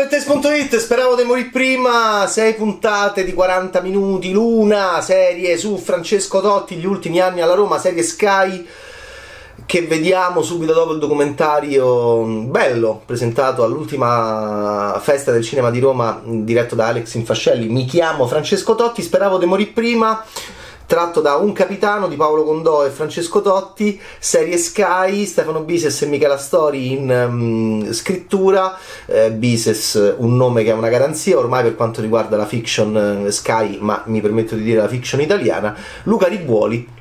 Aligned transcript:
Bettes.it, 0.00 0.78
speravo 0.78 1.14
di 1.14 1.24
morire 1.24 1.50
prima, 1.50 2.26
sei 2.26 2.54
puntate 2.54 3.22
di 3.22 3.34
40 3.34 3.82
minuti 3.82 4.32
l'una, 4.32 5.02
serie 5.02 5.58
su 5.58 5.76
Francesco 5.76 6.40
Totti, 6.40 6.76
gli 6.76 6.86
ultimi 6.86 7.20
anni 7.20 7.42
alla 7.42 7.52
Roma, 7.52 7.78
serie 7.78 8.02
Sky, 8.02 8.66
che 9.66 9.82
vediamo 9.82 10.40
subito 10.40 10.72
dopo 10.72 10.94
il 10.94 11.00
documentario 11.00 12.24
bello 12.24 13.02
presentato 13.04 13.62
all'ultima 13.62 14.98
festa 15.02 15.32
del 15.32 15.44
cinema 15.44 15.70
di 15.70 15.80
Roma 15.80 16.18
diretto 16.24 16.74
da 16.74 16.86
Alex 16.86 17.12
Infascelli. 17.16 17.68
Mi 17.68 17.84
chiamo 17.84 18.26
Francesco 18.26 18.74
Totti, 18.74 19.02
speravo 19.02 19.36
di 19.36 19.44
morire 19.44 19.72
prima 19.72 20.24
tratto 20.90 21.20
da 21.20 21.36
Un 21.36 21.52
capitano 21.52 22.08
di 22.08 22.16
Paolo 22.16 22.42
Condò 22.42 22.84
e 22.84 22.90
Francesco 22.90 23.40
Totti, 23.40 24.00
serie 24.18 24.56
Sky, 24.56 25.24
Stefano 25.24 25.60
Bises 25.60 26.02
e 26.02 26.06
Michela 26.06 26.36
Stori 26.36 26.90
in 26.90 27.08
um, 27.08 27.92
scrittura, 27.92 28.76
eh, 29.06 29.30
Bises 29.30 30.14
un 30.16 30.36
nome 30.36 30.64
che 30.64 30.70
è 30.70 30.74
una 30.74 30.88
garanzia 30.88 31.38
ormai 31.38 31.62
per 31.62 31.76
quanto 31.76 32.00
riguarda 32.00 32.36
la 32.36 32.44
fiction 32.44 33.26
eh, 33.26 33.30
Sky, 33.30 33.78
ma 33.78 34.02
mi 34.06 34.20
permetto 34.20 34.56
di 34.56 34.64
dire 34.64 34.80
la 34.80 34.88
fiction 34.88 35.20
italiana, 35.20 35.76
Luca 36.02 36.26
Ribuoli 36.26 36.98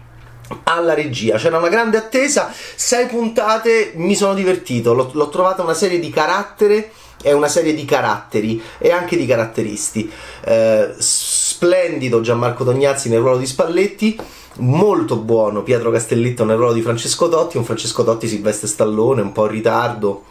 alla 0.63 0.93
regia. 0.93 1.37
C'era 1.37 1.57
una 1.57 1.69
grande 1.69 1.97
attesa, 1.97 2.51
sei 2.75 3.07
puntate, 3.07 3.93
mi 3.95 4.15
sono 4.15 4.33
divertito, 4.33 4.93
l'ho, 4.93 5.09
l'ho 5.13 5.29
trovata 5.29 5.61
una 5.61 5.73
serie 5.73 5.99
di 5.99 6.09
carattere 6.09 6.91
è 7.21 7.33
una 7.33 7.47
serie 7.47 7.73
di 7.73 7.85
caratteri 7.85 8.61
e 8.77 8.91
anche 8.91 9.17
di 9.17 9.25
caratteristi. 9.25 10.09
Eh, 10.41 10.93
splendido 10.97 12.21
Gianmarco 12.21 12.63
Tognazzi 12.63 13.09
nel 13.09 13.19
ruolo 13.19 13.37
di 13.37 13.45
Spalletti, 13.45 14.17
molto 14.59 15.17
buono 15.17 15.63
Pietro 15.63 15.91
Castellitto 15.91 16.45
nel 16.45 16.57
ruolo 16.57 16.73
di 16.73 16.81
Francesco 16.81 17.27
Totti, 17.27 17.57
un 17.57 17.65
Francesco 17.65 18.03
Totti 18.03 18.27
si 18.27 18.39
veste 18.39 18.67
stallone, 18.67 19.21
un 19.21 19.31
po' 19.31 19.45
in 19.45 19.51
ritardo, 19.51 20.23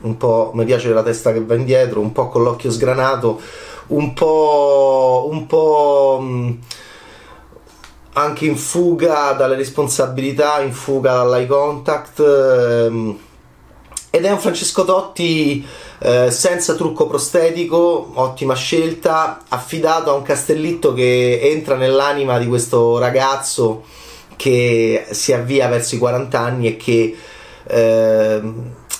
un 0.00 0.16
po' 0.16 0.52
mi 0.54 0.64
piace 0.64 0.88
la 0.90 1.02
testa 1.02 1.32
che 1.32 1.44
va 1.44 1.54
indietro, 1.54 2.00
un 2.00 2.12
po' 2.12 2.28
con 2.28 2.42
l'occhio 2.42 2.70
sgranato, 2.70 3.40
un 3.88 4.14
po', 4.14 5.28
un 5.30 5.46
po' 5.46 6.18
mh, 6.20 6.26
mm, 6.26 6.50
anche 8.14 8.44
in 8.44 8.56
fuga 8.56 9.32
dalle 9.32 9.56
responsabilità, 9.56 10.60
in 10.60 10.72
fuga 10.72 11.12
dall'eye 11.12 11.46
contact. 11.46 12.20
Ehm, 12.20 13.18
ed 14.10 14.26
è 14.26 14.30
un 14.30 14.38
Francesco 14.38 14.84
Totti 14.84 15.66
eh, 15.98 16.30
senza 16.30 16.74
trucco 16.74 17.06
prostetico, 17.06 18.10
ottima 18.14 18.54
scelta, 18.54 19.40
affidato 19.48 20.10
a 20.10 20.14
un 20.14 20.22
castellitto 20.22 20.92
che 20.92 21.40
entra 21.42 21.76
nell'anima 21.76 22.38
di 22.38 22.46
questo 22.46 22.98
ragazzo 22.98 23.84
che 24.36 25.06
si 25.10 25.32
avvia 25.32 25.68
verso 25.68 25.94
i 25.94 25.98
40 25.98 26.38
anni 26.38 26.66
e 26.66 26.76
che 26.76 27.16
eh, 27.64 28.42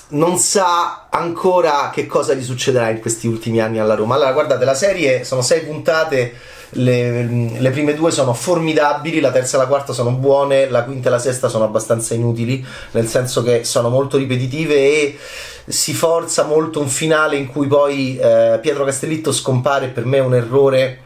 non 0.08 0.38
sa 0.38 1.08
ancora 1.10 1.90
che 1.92 2.06
cosa 2.06 2.32
gli 2.34 2.44
succederà 2.44 2.88
in 2.88 3.00
questi 3.00 3.26
ultimi 3.26 3.60
anni 3.60 3.78
alla 3.78 3.94
Roma. 3.94 4.14
Allora, 4.14 4.32
guardate, 4.32 4.64
la 4.64 4.74
serie 4.74 5.24
sono 5.24 5.42
sei 5.42 5.60
puntate 5.60 6.34
le, 6.74 7.58
le, 7.58 7.70
prime 7.70 7.94
due 7.94 8.10
sono 8.10 8.32
formidabili, 8.32 9.20
la 9.20 9.30
terza 9.30 9.56
e 9.56 9.60
la 9.60 9.66
quarta 9.66 9.92
sono 9.92 10.10
buone, 10.12 10.68
la 10.68 10.84
quinta 10.84 11.08
e 11.08 11.10
la 11.10 11.18
sesta 11.18 11.48
sono 11.48 11.64
abbastanza 11.64 12.14
inutili, 12.14 12.64
nel 12.92 13.06
senso 13.06 13.42
che 13.42 13.64
sono 13.64 13.88
molto 13.88 14.16
ripetitive 14.16 14.74
e 14.74 15.18
si 15.66 15.94
forza 15.94 16.44
molto 16.44 16.80
un 16.80 16.88
finale 16.88 17.36
in 17.36 17.46
cui 17.48 17.66
poi 17.66 18.16
eh, 18.16 18.58
Pietro 18.60 18.84
Castellitto 18.84 19.32
scompare, 19.32 19.88
per 19.88 20.04
me 20.04 20.18
è 20.18 20.20
un 20.20 20.34
errore 20.34 20.98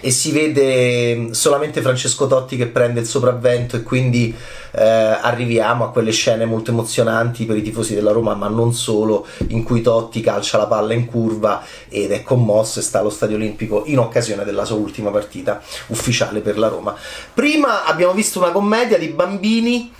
e 0.00 0.10
si 0.10 0.32
vede 0.32 1.32
solamente 1.32 1.80
Francesco 1.80 2.26
Totti 2.26 2.56
che 2.56 2.66
prende 2.66 3.00
il 3.00 3.06
sopravvento 3.06 3.76
e 3.76 3.82
quindi 3.82 4.34
eh, 4.72 4.82
arriviamo 4.82 5.84
a 5.84 5.90
quelle 5.90 6.12
scene 6.12 6.44
molto 6.44 6.70
emozionanti 6.70 7.44
per 7.44 7.56
i 7.56 7.62
tifosi 7.62 7.94
della 7.94 8.12
Roma, 8.12 8.34
ma 8.34 8.48
non 8.48 8.72
solo, 8.72 9.26
in 9.48 9.62
cui 9.62 9.80
Totti 9.82 10.20
calcia 10.20 10.58
la 10.58 10.66
palla 10.66 10.94
in 10.94 11.06
curva 11.06 11.62
ed 11.88 12.12
è 12.12 12.22
commosso 12.22 12.78
e 12.78 12.82
sta 12.82 13.00
allo 13.00 13.10
Stadio 13.10 13.36
Olimpico 13.36 13.82
in 13.86 13.98
occasione 13.98 14.44
della 14.44 14.64
sua 14.64 14.76
ultima 14.76 15.10
partita 15.10 15.60
ufficiale 15.88 16.40
per 16.40 16.58
la 16.58 16.68
Roma. 16.68 16.94
Prima 17.32 17.84
abbiamo 17.84 18.12
visto 18.12 18.38
una 18.38 18.50
commedia 18.50 18.98
di 18.98 19.08
bambini 19.08 19.92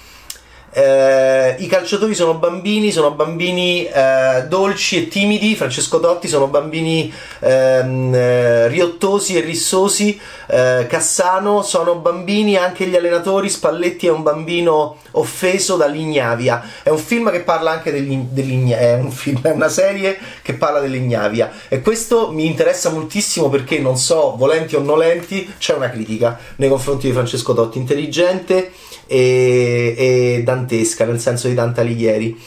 eh, 0.72 1.56
I 1.58 1.66
calciatori 1.66 2.14
sono 2.14 2.34
bambini, 2.34 2.92
sono 2.92 3.10
bambini 3.10 3.84
eh, 3.86 4.44
dolci 4.48 4.98
e 4.98 5.08
timidi. 5.08 5.56
Francesco 5.56 5.98
Totti 5.98 6.28
sono 6.28 6.46
bambini 6.46 7.12
ehm, 7.40 8.14
eh, 8.14 8.68
riottosi 8.68 9.36
e 9.36 9.40
rissosi. 9.40 10.18
Eh, 10.46 10.86
Cassano 10.88 11.62
sono 11.62 11.96
bambini, 11.96 12.56
anche 12.56 12.86
gli 12.86 12.94
allenatori. 12.94 13.48
Spalletti 13.48 14.06
è 14.06 14.10
un 14.10 14.22
bambino 14.22 14.98
offeso 15.12 15.76
dall'ignavia. 15.76 16.62
È 16.82 16.88
un 16.88 16.98
film 16.98 17.30
che 17.32 17.40
parla 17.40 17.72
anche 17.72 17.90
dell'ignavia. 17.90 18.78
È, 18.78 18.94
un 18.94 19.10
è 19.42 19.50
una 19.50 19.68
serie 19.68 20.18
che 20.42 20.54
parla 20.54 20.80
dell'ignavia. 20.80 21.50
E 21.68 21.80
questo 21.80 22.30
mi 22.30 22.46
interessa 22.46 22.90
moltissimo 22.90 23.48
perché 23.48 23.78
non 23.80 23.96
so, 23.96 24.36
volenti 24.36 24.76
o 24.76 24.80
nolenti, 24.80 25.54
c'è 25.58 25.74
una 25.74 25.90
critica 25.90 26.38
nei 26.56 26.68
confronti 26.68 27.08
di 27.08 27.12
Francesco 27.12 27.54
Totti, 27.54 27.78
intelligente 27.78 28.72
e, 29.06 29.94
e 29.96 30.42
dantesca, 30.60 31.04
nel 31.04 31.20
senso 31.20 31.48
di 31.48 31.54
Dante 31.54 31.80
Alighieri 31.80 32.38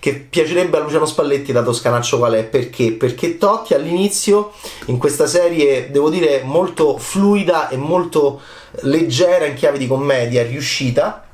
che 0.00 0.14
piacerebbe 0.14 0.76
a 0.76 0.80
Luciano 0.80 1.06
Spalletti 1.06 1.50
da 1.50 1.62
Toscanaccio 1.62 2.18
qual 2.18 2.34
è 2.34 2.44
perché? 2.44 2.92
Perché 2.92 3.36
Totti 3.36 3.74
all'inizio 3.74 4.52
in 4.86 4.96
questa 4.96 5.26
serie 5.26 5.90
devo 5.90 6.08
dire 6.08 6.42
molto 6.44 6.98
fluida 6.98 7.68
e 7.68 7.76
molto 7.76 8.40
leggera 8.82 9.46
in 9.46 9.54
chiave 9.54 9.78
di 9.78 9.88
commedia 9.88 10.44
riuscita. 10.44 11.24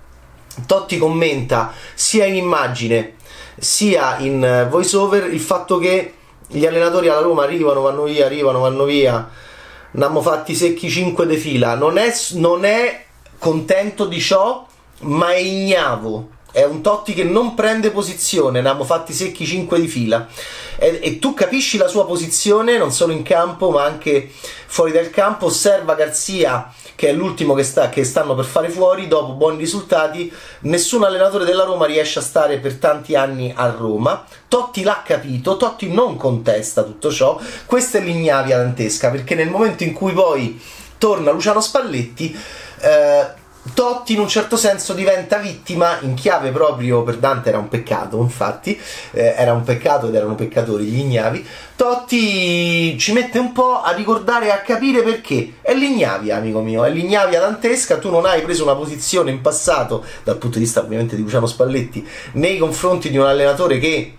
Totti 0.66 0.96
commenta 0.96 1.72
sia 1.94 2.24
in 2.24 2.36
immagine 2.36 3.16
sia 3.58 4.18
in 4.18 4.66
voice 4.70 4.96
over 4.96 5.32
il 5.32 5.40
fatto 5.40 5.78
che 5.78 6.14
gli 6.48 6.66
allenatori 6.66 7.08
alla 7.08 7.20
Roma 7.20 7.42
arrivano, 7.42 7.82
vanno 7.82 8.04
via, 8.04 8.26
arrivano, 8.26 8.60
vanno 8.60 8.84
via. 8.84 9.28
Ne 9.90 10.04
hanno 10.04 10.20
fatti 10.20 10.54
secchi 10.54 10.88
5 10.88 11.26
di 11.26 11.36
fila. 11.36 11.74
Non 11.74 11.98
è, 11.98 12.12
non 12.32 12.64
è 12.64 13.04
contento 13.38 14.06
di 14.06 14.20
ciò, 14.20 14.66
ma 15.04 15.32
è 15.32 15.38
ignavo. 15.38 16.30
È 16.54 16.62
un 16.62 16.82
Totti 16.82 17.14
che 17.14 17.24
non 17.24 17.54
prende 17.54 17.90
posizione, 17.90 18.60
ne 18.60 18.68
abbiamo 18.68 18.84
fatti 18.84 19.12
secchi 19.12 19.44
5 19.44 19.80
di 19.80 19.88
fila. 19.88 20.28
E, 20.76 21.00
e, 21.02 21.18
tu 21.18 21.34
capisci 21.34 21.78
la 21.78 21.88
sua 21.88 22.06
posizione 22.06 22.78
non 22.78 22.92
solo 22.92 23.12
in 23.12 23.24
campo, 23.24 23.70
ma 23.70 23.82
anche 23.82 24.30
fuori 24.66 24.92
dal 24.92 25.10
campo. 25.10 25.46
Osserva 25.46 25.96
Garzia, 25.96 26.72
che 26.94 27.08
è 27.08 27.12
l'ultimo 27.12 27.54
che, 27.54 27.64
sta, 27.64 27.88
che 27.88 28.04
stanno 28.04 28.36
per 28.36 28.44
fare 28.44 28.68
fuori. 28.68 29.08
Dopo 29.08 29.32
buoni 29.32 29.58
risultati, 29.58 30.32
nessun 30.60 31.02
allenatore 31.02 31.44
della 31.44 31.64
Roma 31.64 31.86
riesce 31.86 32.20
a 32.20 32.22
stare 32.22 32.58
per 32.58 32.76
tanti 32.76 33.16
anni 33.16 33.52
a 33.52 33.68
Roma. 33.70 34.24
Totti 34.46 34.84
l'ha 34.84 35.02
capito, 35.04 35.56
Totti 35.56 35.92
non 35.92 36.16
contesta 36.16 36.84
tutto 36.84 37.10
ciò. 37.10 37.36
Questa 37.66 37.98
è 37.98 38.00
l'ignavia 38.00 38.58
dantesca, 38.58 39.10
perché 39.10 39.34
nel 39.34 39.50
momento 39.50 39.82
in 39.82 39.92
cui 39.92 40.12
poi 40.12 40.60
torna 40.98 41.32
Luciano 41.32 41.60
Spalletti 41.60 42.38
eh, 42.80 43.42
Totti 43.72 44.12
in 44.12 44.20
un 44.20 44.28
certo 44.28 44.58
senso 44.58 44.92
diventa 44.92 45.38
vittima 45.38 45.98
in 46.00 46.12
chiave 46.14 46.50
proprio 46.50 47.02
per 47.02 47.16
Dante 47.16 47.48
era 47.48 47.56
un 47.56 47.68
peccato 47.68 48.20
infatti 48.20 48.78
eh, 49.12 49.34
era 49.36 49.54
un 49.54 49.62
peccato 49.62 50.08
ed 50.08 50.14
erano 50.14 50.34
peccatori 50.34 50.84
gli 50.84 50.98
ignavi. 50.98 51.46
Totti 51.74 52.96
ci 52.98 53.12
mette 53.14 53.38
un 53.38 53.52
po' 53.52 53.80
a 53.80 53.92
ricordare 53.92 54.46
e 54.46 54.50
a 54.50 54.60
capire 54.60 55.02
perché. 55.02 55.54
È 55.62 55.72
l'ignavia 55.72 56.36
amico 56.36 56.60
mio 56.60 56.84
è 56.84 56.90
l'ignavia 56.90 57.40
dantesca 57.40 57.96
tu 57.98 58.10
non 58.10 58.26
hai 58.26 58.42
preso 58.42 58.64
una 58.64 58.74
posizione 58.74 59.30
in 59.30 59.40
passato 59.40 60.04
dal 60.22 60.36
punto 60.36 60.58
di 60.58 60.64
vista 60.64 60.80
ovviamente 60.80 61.16
di 61.16 61.22
Luciano 61.22 61.46
Spalletti 61.46 62.06
nei 62.32 62.58
confronti 62.58 63.10
di 63.10 63.16
un 63.16 63.24
allenatore 63.24 63.78
che 63.78 64.12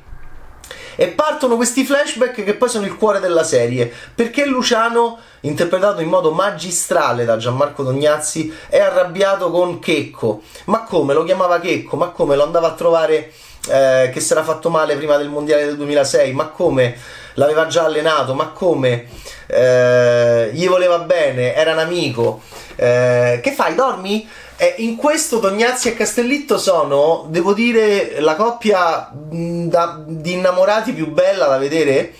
e 0.95 1.07
partono 1.07 1.55
questi 1.55 1.85
flashback 1.85 2.43
che 2.43 2.53
poi 2.53 2.69
sono 2.69 2.85
il 2.85 2.95
cuore 2.95 3.19
della 3.19 3.43
serie 3.43 3.91
perché 4.13 4.45
Luciano 4.45 5.19
interpretato 5.41 6.01
in 6.01 6.09
modo 6.09 6.31
magistrale 6.31 7.25
da 7.25 7.37
Gianmarco 7.37 7.83
Tognazzi 7.83 8.53
è 8.67 8.79
arrabbiato 8.79 9.51
con 9.51 9.79
Checco. 9.79 10.41
Ma 10.65 10.83
come? 10.83 11.13
Lo 11.13 11.23
chiamava 11.23 11.59
Checco? 11.59 11.95
Ma 11.97 12.07
come? 12.07 12.35
Lo 12.35 12.43
andava 12.43 12.67
a 12.67 12.73
trovare 12.73 13.31
eh, 13.69 14.09
che 14.13 14.19
si 14.19 14.31
era 14.31 14.43
fatto 14.43 14.69
male 14.69 14.95
prima 14.95 15.17
del 15.17 15.29
mondiale 15.29 15.65
del 15.65 15.77
2006 15.77 16.33
ma 16.33 16.47
come? 16.47 16.97
L'aveva 17.35 17.67
già 17.67 17.83
allenato? 17.83 18.33
Ma 18.33 18.47
come? 18.47 19.07
Eh, 19.47 20.51
gli 20.53 20.67
voleva 20.67 20.99
bene? 20.99 21.53
Era 21.53 21.73
un 21.73 21.79
amico? 21.79 22.41
Eh, 22.75 23.39
che 23.43 23.51
fai? 23.51 23.75
Dormi? 23.75 24.27
Eh, 24.57 24.75
in 24.77 24.95
questo 24.95 25.39
Tognazzi 25.39 25.89
e 25.89 25.95
Castellitto 25.95 26.57
sono, 26.57 27.25
devo 27.29 27.53
dire, 27.53 28.21
la 28.21 28.35
coppia 28.35 29.09
da, 29.11 30.01
di 30.05 30.31
innamorati 30.33 30.93
più 30.93 31.11
bella 31.11 31.47
da 31.47 31.57
vedere 31.57 32.13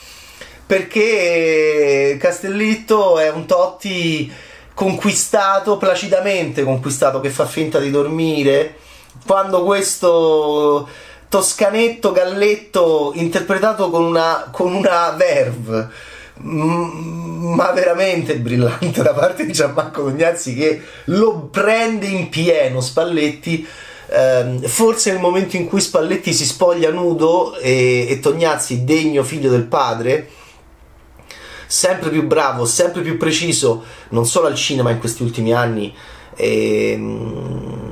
perché 0.66 2.18
Castellitto 2.20 3.20
è 3.20 3.30
un 3.30 3.46
Totti 3.46 4.32
conquistato, 4.74 5.78
placidamente 5.78 6.64
conquistato, 6.64 7.22
che 7.22 7.30
fa 7.30 7.46
finta 7.46 7.80
di 7.80 7.90
dormire. 7.90 8.76
Quando 9.26 9.64
questo 9.64 10.88
toscanetto 11.30 12.12
galletto 12.12 13.12
interpretato 13.16 13.90
con 13.90 14.04
una, 14.04 14.50
con 14.52 14.74
una 14.74 15.12
verve 15.12 15.90
ma 16.42 17.72
veramente 17.72 18.38
brillante 18.38 19.02
da 19.02 19.14
parte 19.14 19.46
di 19.46 19.54
Gianmarco 19.54 20.04
Tognazzi 20.04 20.54
che 20.54 20.82
lo 21.06 21.48
prende 21.52 22.08
in 22.08 22.30
pieno 22.30 22.82
Spalletti. 22.82 23.66
Ehm, 24.08 24.62
forse 24.62 25.12
nel 25.12 25.22
momento 25.22 25.56
in 25.56 25.68
cui 25.68 25.82
Spalletti 25.82 26.34
si 26.34 26.46
spoglia 26.46 26.92
nudo 26.92 27.58
e, 27.58 28.06
e 28.10 28.20
Tognazzi, 28.20 28.84
degno 28.84 29.24
figlio 29.24 29.50
del 29.50 29.64
padre, 29.64 30.30
sempre 31.68 32.10
più 32.10 32.26
bravo, 32.28 32.66
sempre 32.66 33.02
più 33.02 33.18
preciso, 33.18 33.84
non 34.10 34.26
solo 34.26 34.48
al 34.48 34.56
cinema 34.56 34.92
in 34.92 35.00
questi 35.00 35.24
ultimi 35.24 35.54
anni, 35.54 35.94
ehm, 36.36 37.85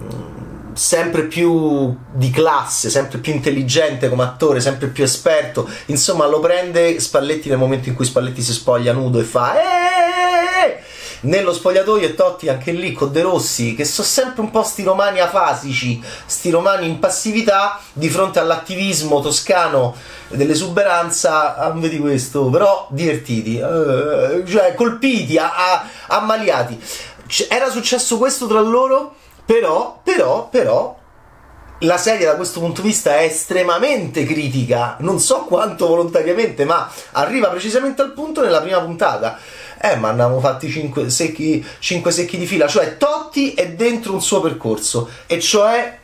sempre 0.73 1.23
più 1.23 1.95
di 2.11 2.29
classe, 2.29 2.89
sempre 2.89 3.19
più 3.19 3.33
intelligente 3.33 4.09
come 4.09 4.23
attore, 4.23 4.59
sempre 4.59 4.87
più 4.87 5.03
esperto. 5.03 5.69
Insomma, 5.87 6.27
lo 6.27 6.39
prende 6.39 6.99
Spalletti 6.99 7.49
nel 7.49 7.57
momento 7.57 7.89
in 7.89 7.95
cui 7.95 8.05
Spalletti 8.05 8.41
si 8.41 8.53
spoglia 8.53 8.93
nudo 8.93 9.19
e 9.19 9.23
fa 9.23 9.55
Eeeh! 9.55 10.91
nello 11.23 11.53
spogliatoio 11.53 12.05
e 12.05 12.15
Totti 12.15 12.49
anche 12.49 12.71
lì 12.71 12.91
con 12.91 13.11
De 13.11 13.21
Rossi 13.21 13.75
che 13.75 13.85
sono 13.85 14.07
sempre 14.07 14.41
un 14.41 14.51
po' 14.51 14.63
sti 14.63 14.83
romani 14.83 15.19
afasici 15.19 16.01
sti 16.25 16.49
romani 16.49 16.87
in 16.87 16.99
passività 16.99 17.79
di 17.93 18.09
fronte 18.09 18.39
all'attivismo 18.39 19.21
toscano 19.21 19.95
dell'esuberanza 20.27 21.55
ah, 21.55 21.69
vedi 21.71 21.99
questo 21.99 22.49
però 22.49 22.87
divertiti 22.89 23.57
eh, 23.57 24.43
cioè 24.45 24.73
colpiti 24.75 25.37
a, 25.37 25.51
a, 25.55 25.87
ammaliati 26.07 26.77
era 27.47 27.69
successo 27.69 28.17
questo 28.17 28.47
tra 28.47 28.59
loro 28.59 29.15
però 29.45 29.99
però 30.03 30.47
però 30.49 31.01
la 31.79 31.97
serie 31.97 32.25
da 32.25 32.35
questo 32.35 32.59
punto 32.59 32.81
di 32.81 32.87
vista 32.87 33.17
è 33.17 33.23
estremamente 33.23 34.25
critica, 34.25 34.95
non 34.99 35.19
so 35.19 35.39
quanto 35.39 35.87
volontariamente, 35.87 36.65
ma 36.65 36.89
arriva 37.11 37.49
precisamente 37.49 38.01
al 38.01 38.13
punto 38.13 38.41
nella 38.41 38.61
prima 38.61 38.79
puntata. 38.79 39.37
Eh, 39.81 39.97
ma 39.97 40.09
abbiamo 40.09 40.39
fatti 40.39 40.69
5 40.69 41.09
secchi, 41.09 41.65
secchi 41.79 42.37
di 42.37 42.45
fila, 42.45 42.67
cioè 42.67 42.95
Totti 42.95 43.53
è 43.53 43.71
dentro 43.71 44.13
un 44.13 44.21
suo 44.21 44.39
percorso, 44.39 45.09
e 45.27 45.41
cioè 45.41 45.99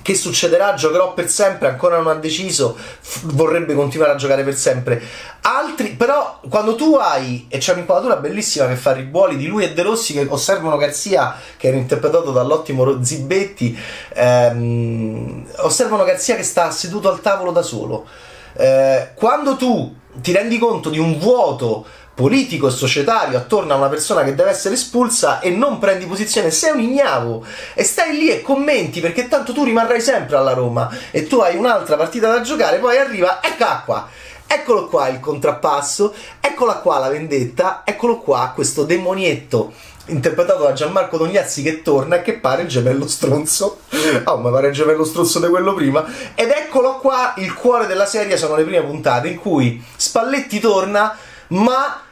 che 0.00 0.14
succederà? 0.14 0.74
Giocherò 0.74 1.12
per 1.12 1.28
sempre, 1.28 1.68
ancora 1.68 1.98
non 1.98 2.08
ha 2.08 2.14
deciso, 2.14 2.76
f- 2.76 3.26
vorrebbe 3.26 3.74
continuare 3.74 4.12
a 4.12 4.16
giocare 4.16 4.42
per 4.42 4.56
sempre. 4.56 5.02
Altri, 5.42 5.90
però, 5.90 6.40
quando 6.48 6.74
tu 6.74 6.94
hai, 6.94 7.46
e 7.48 7.58
c'è 7.58 7.72
un'inquadratura 7.72 8.16
bellissima 8.16 8.66
che 8.68 8.76
fa 8.76 8.92
ribuoli 8.92 9.36
di 9.36 9.46
lui 9.46 9.64
e 9.64 9.74
De 9.74 9.82
Rossi 9.82 10.14
che 10.14 10.26
osservano 10.28 10.76
Garzia, 10.76 11.36
che 11.56 11.68
era 11.68 11.76
interpretato 11.76 12.32
dall'ottimo 12.32 13.04
Zibetti, 13.04 13.78
ehm, 14.14 15.46
osservano 15.58 16.04
Garzia 16.04 16.36
che 16.36 16.42
sta 16.42 16.70
seduto 16.70 17.10
al 17.10 17.20
tavolo 17.20 17.52
da 17.52 17.62
solo. 17.62 18.06
Eh, 18.54 19.10
quando 19.14 19.56
tu 19.56 19.94
ti 20.20 20.32
rendi 20.32 20.58
conto 20.58 20.90
di 20.90 20.98
un 20.98 21.18
vuoto 21.18 21.86
politico 22.14 22.66
e 22.66 22.70
societario 22.70 23.38
attorno 23.38 23.72
a 23.72 23.76
una 23.76 23.88
persona 23.88 24.22
che 24.22 24.34
deve 24.34 24.50
essere 24.50 24.74
espulsa 24.74 25.40
e 25.40 25.50
non 25.50 25.78
prendi 25.78 26.06
posizione, 26.06 26.50
sei 26.50 26.72
un 26.72 26.80
ignavo 26.80 27.44
e 27.74 27.84
stai 27.84 28.16
lì 28.16 28.28
e 28.28 28.42
commenti 28.42 29.00
perché 29.00 29.28
tanto 29.28 29.52
tu 29.52 29.64
rimarrai 29.64 30.00
sempre 30.00 30.36
alla 30.36 30.52
Roma 30.52 30.90
e 31.10 31.26
tu 31.26 31.38
hai 31.38 31.56
un'altra 31.56 31.96
partita 31.96 32.28
da 32.28 32.42
giocare, 32.42 32.78
poi 32.78 32.98
arriva, 32.98 33.40
eccola 33.42 33.82
qua, 33.84 34.08
eccolo 34.46 34.88
qua 34.88 35.08
il 35.08 35.20
contrappasso, 35.20 36.14
eccola 36.40 36.74
qua 36.74 36.98
la 36.98 37.08
vendetta, 37.08 37.82
eccolo 37.84 38.18
qua 38.18 38.52
questo 38.54 38.84
demonietto 38.84 39.72
interpretato 40.06 40.64
da 40.64 40.72
Gianmarco 40.72 41.16
Tognazzi 41.16 41.62
che 41.62 41.82
torna 41.82 42.16
e 42.16 42.22
che 42.22 42.34
pare 42.34 42.62
il 42.62 42.68
gemello 42.68 43.06
stronzo. 43.06 43.78
Oh, 44.24 44.36
ma 44.36 44.50
pare 44.50 44.68
il 44.68 44.74
gemello 44.74 45.04
stronzo 45.04 45.38
di 45.38 45.46
quello 45.46 45.72
prima. 45.74 46.04
Ed 46.34 46.50
eccolo 46.50 46.98
qua, 46.98 47.34
il 47.38 47.54
cuore 47.54 47.86
della 47.86 48.04
serie 48.04 48.36
sono 48.36 48.56
le 48.56 48.64
prime 48.64 48.82
puntate 48.82 49.28
in 49.28 49.38
cui 49.38 49.82
Spalletti 49.96 50.60
torna 50.60 51.16
ma 51.52 52.02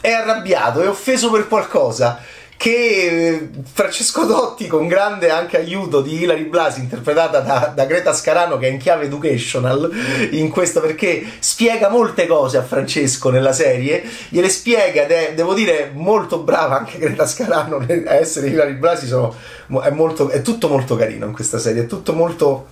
è 0.00 0.10
arrabbiato, 0.10 0.82
è 0.82 0.88
offeso 0.88 1.30
per 1.30 1.48
qualcosa 1.48 2.20
che 2.62 2.70
eh, 2.70 3.50
Francesco 3.72 4.24
Dotti 4.24 4.68
con 4.68 4.86
grande 4.86 5.30
anche 5.30 5.56
aiuto 5.56 6.00
di 6.00 6.22
Hilary 6.22 6.44
Blasi 6.44 6.78
interpretata 6.78 7.40
da, 7.40 7.72
da, 7.74 7.84
Greta 7.86 8.12
Scarano 8.12 8.56
che 8.56 8.68
è 8.68 8.70
in 8.70 8.78
chiave 8.78 9.06
educational 9.06 9.90
in 10.30 10.48
questo 10.48 10.80
perché 10.80 11.24
spiega 11.40 11.88
molte 11.88 12.24
cose 12.28 12.58
a 12.58 12.62
Francesco 12.62 13.30
nella 13.30 13.52
serie 13.52 14.04
gliele 14.28 14.48
spiega 14.48 15.02
ed 15.02 15.10
è 15.10 15.32
devo 15.34 15.54
dire 15.54 15.90
molto 15.92 16.38
brava 16.38 16.78
anche 16.78 16.98
Greta 16.98 17.26
Scarano 17.26 17.78
a 17.78 18.14
essere 18.14 18.46
Hilary 18.46 18.74
Blasi 18.74 19.08
sono, 19.08 19.34
è, 19.82 19.90
molto, 19.90 20.28
è 20.28 20.40
tutto 20.40 20.68
molto 20.68 20.94
carino 20.94 21.26
in 21.26 21.32
questa 21.32 21.58
serie 21.58 21.82
è 21.82 21.86
tutto 21.86 22.12
molto 22.12 22.71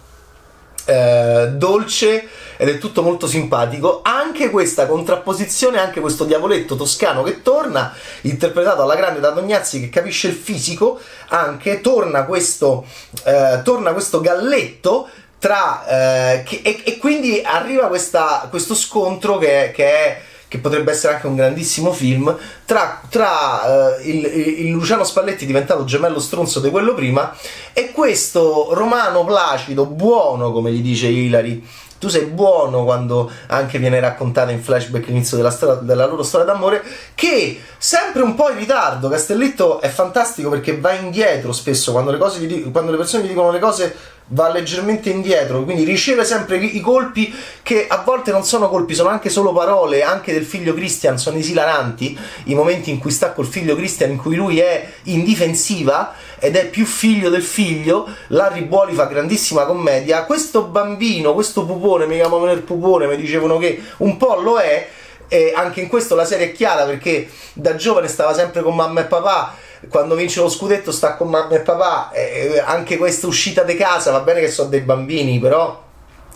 eh, 0.86 1.48
dolce 1.52 2.28
ed 2.56 2.68
è 2.68 2.78
tutto 2.78 3.02
molto 3.02 3.26
simpatico. 3.26 4.00
Anche 4.02 4.50
questa 4.50 4.86
contrapposizione, 4.86 5.80
anche 5.80 6.00
questo 6.00 6.24
diavoletto 6.24 6.76
toscano 6.76 7.22
che 7.22 7.42
torna, 7.42 7.94
interpretato 8.22 8.82
alla 8.82 8.96
grande 8.96 9.20
da 9.20 9.32
Tognazzi 9.32 9.80
che 9.80 9.88
capisce 9.88 10.28
il 10.28 10.34
fisico, 10.34 11.00
anche 11.28 11.80
torna 11.80 12.24
questo, 12.24 12.84
eh, 13.24 13.60
torna 13.64 13.92
questo 13.92 14.20
galletto 14.20 15.08
tra 15.38 15.86
eh, 15.86 16.42
che, 16.42 16.60
e, 16.62 16.82
e, 16.84 16.98
quindi 16.98 17.40
arriva 17.42 17.86
questa, 17.86 18.46
questo 18.50 18.74
scontro 18.74 19.38
che, 19.38 19.72
che 19.74 19.84
è 19.86 20.20
che 20.50 20.58
potrebbe 20.58 20.90
essere 20.90 21.14
anche 21.14 21.28
un 21.28 21.36
grandissimo 21.36 21.92
film, 21.92 22.36
tra, 22.64 23.00
tra 23.08 23.60
uh, 24.00 24.00
il, 24.04 24.24
il, 24.24 24.70
Luciano 24.70 25.04
Spalletti 25.04 25.46
diventato 25.46 25.84
gemello 25.84 26.18
stronzo 26.18 26.58
di 26.58 26.70
quello 26.70 26.92
prima 26.92 27.32
e 27.72 27.92
questo 27.92 28.70
romano 28.72 29.24
placido, 29.24 29.86
buono 29.86 30.50
come 30.50 30.72
gli 30.72 30.80
dice 30.80 31.06
Hilary, 31.06 31.64
tu 32.00 32.08
sei 32.08 32.24
buono 32.24 32.82
quando 32.84 33.30
anche 33.48 33.78
viene 33.78 34.00
raccontata 34.00 34.50
in 34.50 34.62
flashback 34.62 35.06
l'inizio 35.06 35.36
della, 35.36 35.50
storia, 35.50 35.74
della 35.74 36.06
loro 36.06 36.22
storia 36.22 36.46
d'amore, 36.46 36.82
che 37.14 37.60
sempre 37.76 38.22
un 38.22 38.34
po' 38.34 38.48
in 38.48 38.56
ritardo, 38.56 39.10
Castelletto 39.10 39.82
è 39.82 39.88
fantastico 39.88 40.48
perché 40.48 40.78
va 40.78 40.94
indietro 40.94 41.52
spesso 41.52 41.92
quando 41.92 42.10
le, 42.10 42.18
gli, 42.38 42.70
quando 42.70 42.90
le 42.90 42.96
persone 42.96 43.24
gli 43.24 43.28
dicono 43.28 43.50
le 43.50 43.58
cose 43.58 43.94
va 44.32 44.50
leggermente 44.50 45.10
indietro, 45.10 45.64
quindi 45.64 45.84
riceve 45.84 46.24
sempre 46.24 46.56
i, 46.56 46.76
i, 46.76 46.80
colpi 46.80 47.34
che 47.62 47.86
a 47.88 48.02
volte 48.04 48.30
non 48.30 48.44
sono 48.44 48.68
colpi, 48.68 48.94
sono 48.94 49.08
anche 49.08 49.28
solo 49.28 49.52
parole, 49.52 50.02
anche 50.02 50.32
del 50.32 50.44
figlio 50.44 50.72
Christian 50.72 51.18
sono 51.18 51.36
esilaranti, 51.36 52.18
i 52.44 52.54
momenti 52.54 52.90
in 52.90 52.98
cui 52.98 53.10
sta 53.10 53.32
col 53.32 53.46
figlio 53.46 53.74
Christian 53.74 54.10
in 54.10 54.16
cui 54.18 54.36
lui 54.36 54.60
è 54.60 54.88
in 55.04 55.24
difensiva 55.24 56.14
ed 56.40 56.56
è 56.56 56.66
più 56.66 56.84
figlio 56.84 57.30
del 57.30 57.42
figlio, 57.42 58.08
Larry 58.28 58.64
Buoli 58.64 58.94
fa 58.94 59.04
grandissima 59.04 59.64
commedia, 59.66 60.24
questo 60.24 60.64
bambino, 60.64 61.34
questo 61.34 61.64
pupone, 61.64 62.06
mi 62.06 62.16
chiamavano 62.16 62.52
il 62.52 62.62
pupone, 62.62 63.06
mi 63.06 63.16
dicevano 63.16 63.58
che 63.58 63.80
un 63.98 64.16
po' 64.16 64.40
lo 64.40 64.58
è, 64.58 64.88
e 65.28 65.52
anche 65.54 65.80
in 65.80 65.88
questo 65.88 66.16
la 66.16 66.24
serie 66.24 66.46
è 66.46 66.52
chiara 66.52 66.84
perché 66.84 67.28
da 67.52 67.76
giovane 67.76 68.08
stava 68.08 68.34
sempre 68.34 68.62
con 68.62 68.74
mamma 68.74 69.02
e 69.02 69.04
papà 69.04 69.54
quando 69.88 70.14
vince 70.14 70.40
lo 70.40 70.48
scudetto 70.48 70.92
sta 70.92 71.14
con 71.14 71.28
mamma 71.28 71.54
e 71.54 71.60
papà, 71.60 72.10
eh, 72.12 72.62
anche 72.64 72.96
questa 72.96 73.26
uscita 73.26 73.62
di 73.62 73.76
casa, 73.76 74.10
va 74.10 74.20
bene 74.20 74.40
che 74.40 74.50
sono 74.50 74.68
dei 74.68 74.80
bambini, 74.80 75.38
però 75.38 75.82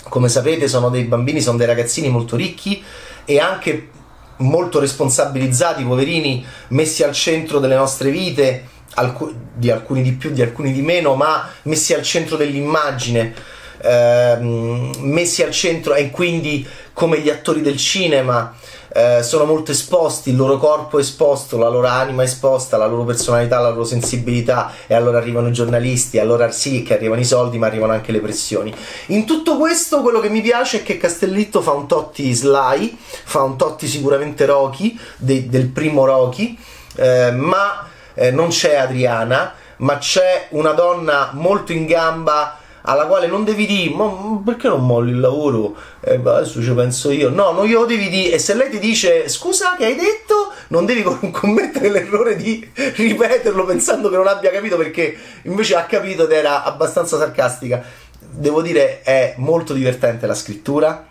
come 0.08 0.28
sapete 0.28 0.68
sono 0.68 0.88
dei 0.88 1.04
bambini, 1.04 1.40
sono 1.40 1.58
dei 1.58 1.66
ragazzini 1.66 2.08
molto 2.08 2.36
ricchi 2.36 2.82
e 3.24 3.40
anche 3.40 3.90
molto 4.36 4.80
responsabilizzati, 4.80 5.84
poverini, 5.84 6.44
messi 6.68 7.02
al 7.02 7.12
centro 7.12 7.58
delle 7.58 7.76
nostre 7.76 8.10
vite, 8.10 8.68
alc- 8.94 9.34
di 9.54 9.70
alcuni 9.70 10.02
di 10.02 10.12
più, 10.12 10.30
di 10.30 10.42
alcuni 10.42 10.72
di 10.72 10.82
meno, 10.82 11.14
ma 11.14 11.48
messi 11.62 11.94
al 11.94 12.02
centro 12.02 12.36
dell'immagine, 12.36 13.34
ehm, 13.82 14.92
messi 14.98 15.42
al 15.42 15.50
centro 15.50 15.94
e 15.94 16.10
quindi 16.10 16.66
come 16.92 17.20
gli 17.20 17.28
attori 17.28 17.60
del 17.60 17.76
cinema 17.76 18.54
eh, 18.96 19.24
sono 19.24 19.44
molto 19.44 19.72
esposti, 19.72 20.30
il 20.30 20.36
loro 20.36 20.56
corpo 20.56 20.98
è 20.98 21.00
esposto, 21.00 21.58
la 21.58 21.68
loro 21.68 21.88
anima 21.88 22.22
è 22.22 22.26
esposta, 22.26 22.76
la 22.76 22.86
loro 22.86 23.02
personalità, 23.02 23.58
la 23.58 23.70
loro 23.70 23.82
sensibilità 23.82 24.72
e 24.86 24.94
allora 24.94 25.18
arrivano 25.18 25.48
i 25.48 25.52
giornalisti, 25.52 26.20
allora 26.20 26.52
sì 26.52 26.84
che 26.84 26.94
arrivano 26.94 27.20
i 27.20 27.24
soldi 27.24 27.58
ma 27.58 27.66
arrivano 27.66 27.92
anche 27.92 28.12
le 28.12 28.20
pressioni. 28.20 28.72
In 29.06 29.26
tutto 29.26 29.56
questo 29.56 30.00
quello 30.00 30.20
che 30.20 30.28
mi 30.28 30.40
piace 30.40 30.78
è 30.78 30.82
che 30.84 30.96
Castellitto 30.96 31.60
fa 31.60 31.72
un 31.72 31.88
Totti 31.88 32.32
Sly, 32.32 32.96
fa 33.24 33.42
un 33.42 33.56
Totti 33.56 33.88
sicuramente 33.88 34.46
Rocky, 34.46 34.96
de- 35.16 35.48
del 35.48 35.66
primo 35.66 36.04
Rocky, 36.04 36.56
eh, 36.94 37.32
ma 37.32 37.88
eh, 38.14 38.30
non 38.30 38.48
c'è 38.48 38.76
Adriana, 38.76 39.54
ma 39.78 39.98
c'è 39.98 40.46
una 40.50 40.72
donna 40.72 41.30
molto 41.32 41.72
in 41.72 41.86
gamba 41.86 42.58
alla 42.86 43.06
quale 43.06 43.26
non 43.26 43.44
devi 43.44 43.66
dire 43.66 43.94
ma 43.94 44.40
perché 44.44 44.68
non 44.68 44.84
molli 44.84 45.12
il 45.12 45.20
lavoro? 45.20 45.74
Eh, 46.00 46.20
adesso 46.22 46.62
ci 46.62 46.72
penso 46.72 47.10
io. 47.10 47.30
No, 47.30 47.52
non 47.52 47.66
glielo 47.66 47.86
devi 47.86 48.08
dire 48.08 48.34
e 48.34 48.38
se 48.38 48.54
lei 48.54 48.70
ti 48.70 48.78
dice 48.78 49.28
scusa 49.28 49.74
che 49.76 49.86
hai 49.86 49.96
detto? 49.96 50.52
Non 50.68 50.84
devi 50.84 51.02
commettere 51.02 51.90
l'errore 51.90 52.36
di 52.36 52.66
ripeterlo 52.74 53.64
pensando 53.64 54.10
che 54.10 54.16
non 54.16 54.26
abbia 54.26 54.50
capito 54.50 54.76
perché 54.76 55.16
invece 55.42 55.76
ha 55.76 55.84
capito 55.84 56.24
ed 56.24 56.32
era 56.32 56.62
abbastanza 56.62 57.16
sarcastica. 57.16 57.82
Devo 58.18 58.62
dire 58.62 59.02
è 59.02 59.34
molto 59.38 59.72
divertente 59.72 60.26
la 60.26 60.34
scrittura 60.34 61.06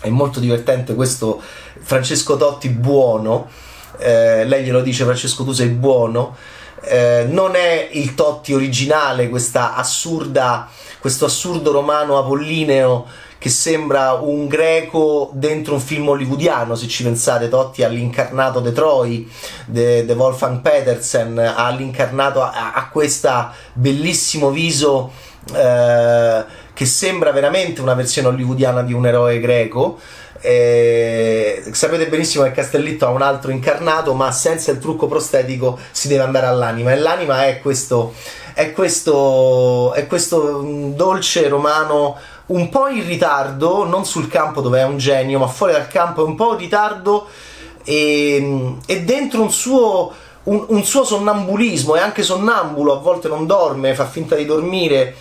è 0.00 0.08
molto 0.08 0.40
divertente 0.40 0.94
questo 0.94 1.40
Francesco 1.80 2.36
Totti 2.36 2.68
buono 2.68 3.48
eh, 3.98 4.44
lei 4.44 4.64
glielo 4.64 4.80
dice 4.80 5.04
Francesco 5.04 5.44
tu 5.44 5.52
sei 5.52 5.68
buono 5.68 6.36
eh, 6.82 7.26
non 7.28 7.56
è 7.56 7.88
il 7.92 8.14
Totti 8.14 8.52
originale 8.52 9.30
assurda 9.52 10.68
questo 11.00 11.24
assurdo 11.24 11.72
romano 11.72 12.18
apollineo 12.18 13.06
che 13.38 13.48
sembra 13.52 14.14
un 14.14 14.48
greco 14.48 15.30
dentro 15.34 15.74
un 15.74 15.80
film 15.80 16.08
hollywoodiano, 16.08 16.74
se 16.74 16.88
ci 16.88 17.04
pensate, 17.04 17.48
Totti 17.48 17.84
all'incarnato 17.84 18.60
De 18.60 18.72
Troy, 18.72 19.30
de 19.66 20.04
Wolfgang 20.16 20.60
Petersen, 20.60 21.38
all'incarnato 21.38 22.42
a, 22.42 22.72
a 22.72 22.88
questo 22.88 23.50
bellissimo 23.74 24.50
viso 24.50 25.12
eh, 25.54 26.44
che 26.72 26.86
sembra 26.86 27.30
veramente 27.30 27.80
una 27.80 27.94
versione 27.94 28.28
hollywoodiana 28.28 28.82
di 28.82 28.92
un 28.92 29.06
eroe 29.06 29.38
greco. 29.38 29.98
Eh, 30.40 31.25
sapete 31.72 32.08
benissimo 32.08 32.44
che 32.44 32.52
Castellitto 32.52 33.06
ha 33.06 33.10
un 33.10 33.22
altro 33.22 33.50
incarnato, 33.50 34.14
ma 34.14 34.30
senza 34.32 34.70
il 34.70 34.78
trucco 34.78 35.06
prostetico 35.06 35.78
si 35.90 36.08
deve 36.08 36.22
andare 36.22 36.46
all'anima. 36.46 36.92
E 36.92 36.96
l'anima 36.96 37.46
è 37.46 37.60
questo, 37.60 38.14
è 38.54 38.72
questo, 38.72 39.92
è 39.94 40.06
questo 40.06 40.62
mm, 40.62 40.92
dolce 40.92 41.48
romano 41.48 42.16
un 42.46 42.68
po' 42.68 42.88
in 42.88 43.06
ritardo, 43.06 43.84
non 43.84 44.04
sul 44.04 44.28
campo 44.28 44.60
dove 44.60 44.80
è 44.80 44.84
un 44.84 44.98
genio, 44.98 45.38
ma 45.38 45.48
fuori 45.48 45.72
dal 45.72 45.88
campo 45.88 46.22
è 46.22 46.26
un 46.26 46.36
po' 46.36 46.52
in 46.52 46.58
ritardo 46.58 47.26
e, 47.84 48.76
e 48.86 49.02
dentro 49.02 49.42
un 49.42 49.50
suo, 49.50 50.12
un, 50.44 50.64
un 50.68 50.84
suo 50.84 51.04
sonnambulismo, 51.04 51.96
è 51.96 52.00
anche 52.00 52.22
sonnambulo, 52.22 52.92
a 52.92 53.00
volte 53.00 53.28
non 53.28 53.46
dorme, 53.46 53.94
fa 53.94 54.06
finta 54.06 54.36
di 54.36 54.44
dormire 54.44 55.16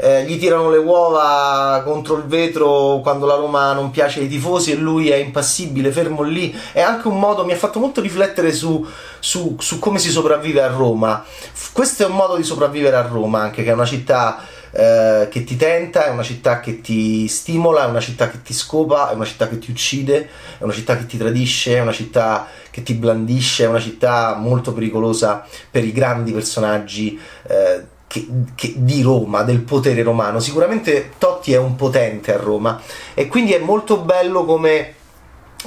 eh, 0.00 0.24
gli 0.24 0.38
tirano 0.38 0.70
le 0.70 0.78
uova 0.78 1.82
contro 1.84 2.16
il 2.16 2.24
vetro 2.24 3.00
quando 3.02 3.26
la 3.26 3.34
Roma 3.34 3.72
non 3.72 3.90
piace 3.90 4.20
ai 4.20 4.28
tifosi 4.28 4.70
e 4.70 4.76
lui 4.76 5.10
è 5.10 5.16
impassibile, 5.16 5.90
fermo 5.90 6.22
lì. 6.22 6.56
È 6.72 6.80
anche 6.80 7.08
un 7.08 7.18
modo, 7.18 7.44
mi 7.44 7.52
ha 7.52 7.56
fatto 7.56 7.80
molto 7.80 8.00
riflettere 8.00 8.52
su, 8.52 8.86
su, 9.18 9.56
su 9.58 9.78
come 9.80 9.98
si 9.98 10.10
sopravvive 10.10 10.62
a 10.62 10.68
Roma. 10.68 11.24
Questo 11.72 12.04
è 12.04 12.06
un 12.06 12.14
modo 12.14 12.36
di 12.36 12.44
sopravvivere 12.44 12.94
a 12.94 13.02
Roma, 13.02 13.40
anche 13.40 13.64
che 13.64 13.70
è 13.70 13.74
una 13.74 13.84
città 13.84 14.40
eh, 14.70 15.26
che 15.30 15.42
ti 15.42 15.56
tenta, 15.56 16.06
è 16.06 16.10
una 16.10 16.22
città 16.22 16.60
che 16.60 16.80
ti 16.80 17.26
stimola, 17.26 17.84
è 17.84 17.88
una 17.88 18.00
città 18.00 18.30
che 18.30 18.40
ti 18.42 18.54
scopa, 18.54 19.10
è 19.10 19.14
una 19.14 19.24
città 19.24 19.48
che 19.48 19.58
ti 19.58 19.72
uccide, 19.72 20.28
è 20.58 20.62
una 20.62 20.72
città 20.72 20.96
che 20.96 21.06
ti 21.06 21.16
tradisce, 21.16 21.76
è 21.76 21.80
una 21.80 21.92
città 21.92 22.46
che 22.70 22.84
ti 22.84 22.94
blandisce, 22.94 23.64
è 23.64 23.66
una 23.68 23.80
città 23.80 24.36
molto 24.36 24.72
pericolosa 24.72 25.44
per 25.68 25.84
i 25.84 25.90
grandi 25.90 26.30
personaggi. 26.30 27.18
Eh, 27.48 27.96
che, 28.08 28.26
che, 28.56 28.74
di 28.78 29.02
Roma, 29.02 29.42
del 29.42 29.60
potere 29.60 30.02
romano. 30.02 30.40
Sicuramente 30.40 31.12
Totti 31.18 31.52
è 31.52 31.58
un 31.58 31.76
potente 31.76 32.34
a 32.34 32.38
Roma 32.38 32.80
e 33.14 33.28
quindi 33.28 33.52
è 33.52 33.58
molto 33.58 33.98
bello 33.98 34.44
come, 34.44 34.94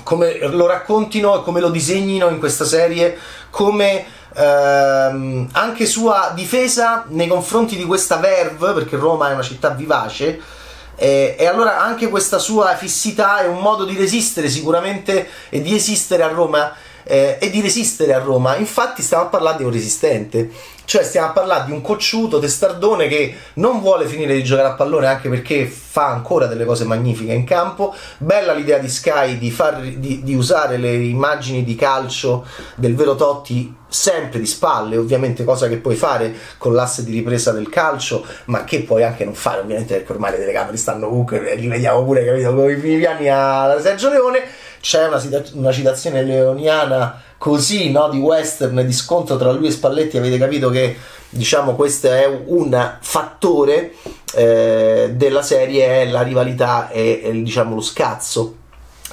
come 0.03 0.39
lo 0.50 0.67
raccontino 0.67 1.39
e 1.39 1.43
come 1.43 1.62
lo 1.62 1.69
disegnino 1.69 2.27
in 2.27 2.39
questa 2.39 2.65
serie, 2.65 3.17
come 3.50 4.03
ehm, 4.36 5.50
anche 5.51 5.86
sua 5.86 6.31
difesa 6.36 7.05
nei 7.10 7.27
confronti 7.27 7.77
di 7.77 7.86
questa 7.86 8.17
verve, 8.17 8.74
perché 8.74 8.98
Roma 8.98 9.29
è 9.29 9.33
una 9.33 9.43
città 9.43 9.69
vivace. 9.69 10.60
E, 10.95 11.36
e 11.39 11.48
allora 11.48 11.81
anche 11.81 12.10
questa 12.10 12.38
sua 12.38 12.75
fissità 12.75 13.41
è 13.41 13.48
un 13.48 13.60
modo 13.60 13.86
di 13.86 13.95
resistere 13.95 14.50
sicuramente 14.50 15.27
e 15.50 15.62
di 15.62 15.74
esistere 15.74 16.21
a 16.21 16.27
Roma 16.27 16.75
eh, 17.03 17.38
e 17.39 17.50
di 17.50 17.62
resistere 17.62 18.13
a 18.13 18.19
Roma. 18.19 18.55
Infatti 18.57 19.01
stiamo 19.01 19.24
a 19.24 19.27
parlare 19.27 19.57
di 19.57 19.63
un 19.63 19.71
resistente, 19.71 20.51
cioè 20.91 21.03
stiamo 21.03 21.27
a 21.27 21.31
parlare 21.31 21.63
di 21.67 21.71
un 21.71 21.79
cocciuto 21.79 22.38
testardone 22.38 23.07
che 23.07 23.33
non 23.53 23.79
vuole 23.79 24.05
finire 24.07 24.33
di 24.33 24.43
giocare 24.43 24.67
a 24.67 24.74
pallone 24.74 25.07
anche 25.07 25.29
perché 25.29 25.65
fa 25.65 26.07
ancora 26.07 26.48
delle 26.48 26.65
cose 26.65 26.83
magnifiche 26.83 27.31
in 27.31 27.45
campo. 27.45 27.95
Bella 28.17 28.51
l'idea 28.51 28.77
di 28.77 28.89
Sky 28.89 29.38
di, 29.38 29.51
far, 29.51 29.79
di, 29.79 30.21
di 30.21 30.36
usare 30.36 30.75
le 30.75 30.93
immagini 30.95 31.63
di 31.63 31.75
calcio 31.75 32.45
del 32.75 32.93
vero 32.93 33.15
Totti 33.15 33.74
sempre 33.88 34.39
di 34.39 34.45
spalle, 34.45 34.98
ovviamente 34.98 35.45
cosa 35.45 35.69
che 35.69 35.77
puoi 35.77 35.95
fare 35.95 36.36
con 36.57 36.74
l'asse 36.74 37.05
di 37.05 37.13
ripresa 37.13 37.53
del 37.53 37.69
calcio, 37.69 38.25
ma 38.45 38.65
che 38.65 38.81
puoi 38.81 39.03
anche 39.03 39.24
non 39.24 39.33
fare, 39.33 39.62
ovviamente 39.62 39.95
perché 39.95 40.12
ormai 40.12 40.31
le 40.31 40.39
telecamere 40.39 40.75
stanno 40.75 41.07
comunque 41.07 41.51
e 41.51 41.55
li 41.55 41.69
vediamo 41.69 42.03
pure, 42.03 42.25
capito, 42.25 42.53
come 42.53 42.74
i 42.74 42.75
primi 42.77 42.98
piani 42.98 43.29
a 43.29 43.79
Sergio 43.79 44.10
Leone. 44.10 44.43
C'è 44.81 45.07
una, 45.07 45.21
una 45.53 45.71
citazione 45.71 46.21
leoniana 46.24 47.30
così 47.41 47.89
no, 47.89 48.07
di 48.07 48.19
western 48.19 48.86
di 48.86 48.93
scontro 48.93 49.36
tra 49.36 49.51
lui 49.51 49.65
e 49.65 49.71
Spalletti 49.71 50.15
avete 50.15 50.38
capito 50.38 50.69
che 50.69 50.95
diciamo 51.27 51.74
questo 51.74 52.12
è 52.12 52.27
un 52.27 52.98
fattore 53.01 53.95
eh, 54.36 55.10
della 55.15 55.41
serie 55.41 56.03
è 56.03 56.05
la 56.12 56.21
rivalità 56.21 56.91
e, 56.91 57.31
diciamo 57.33 57.74
lo 57.74 57.81
scazzo 57.81 58.57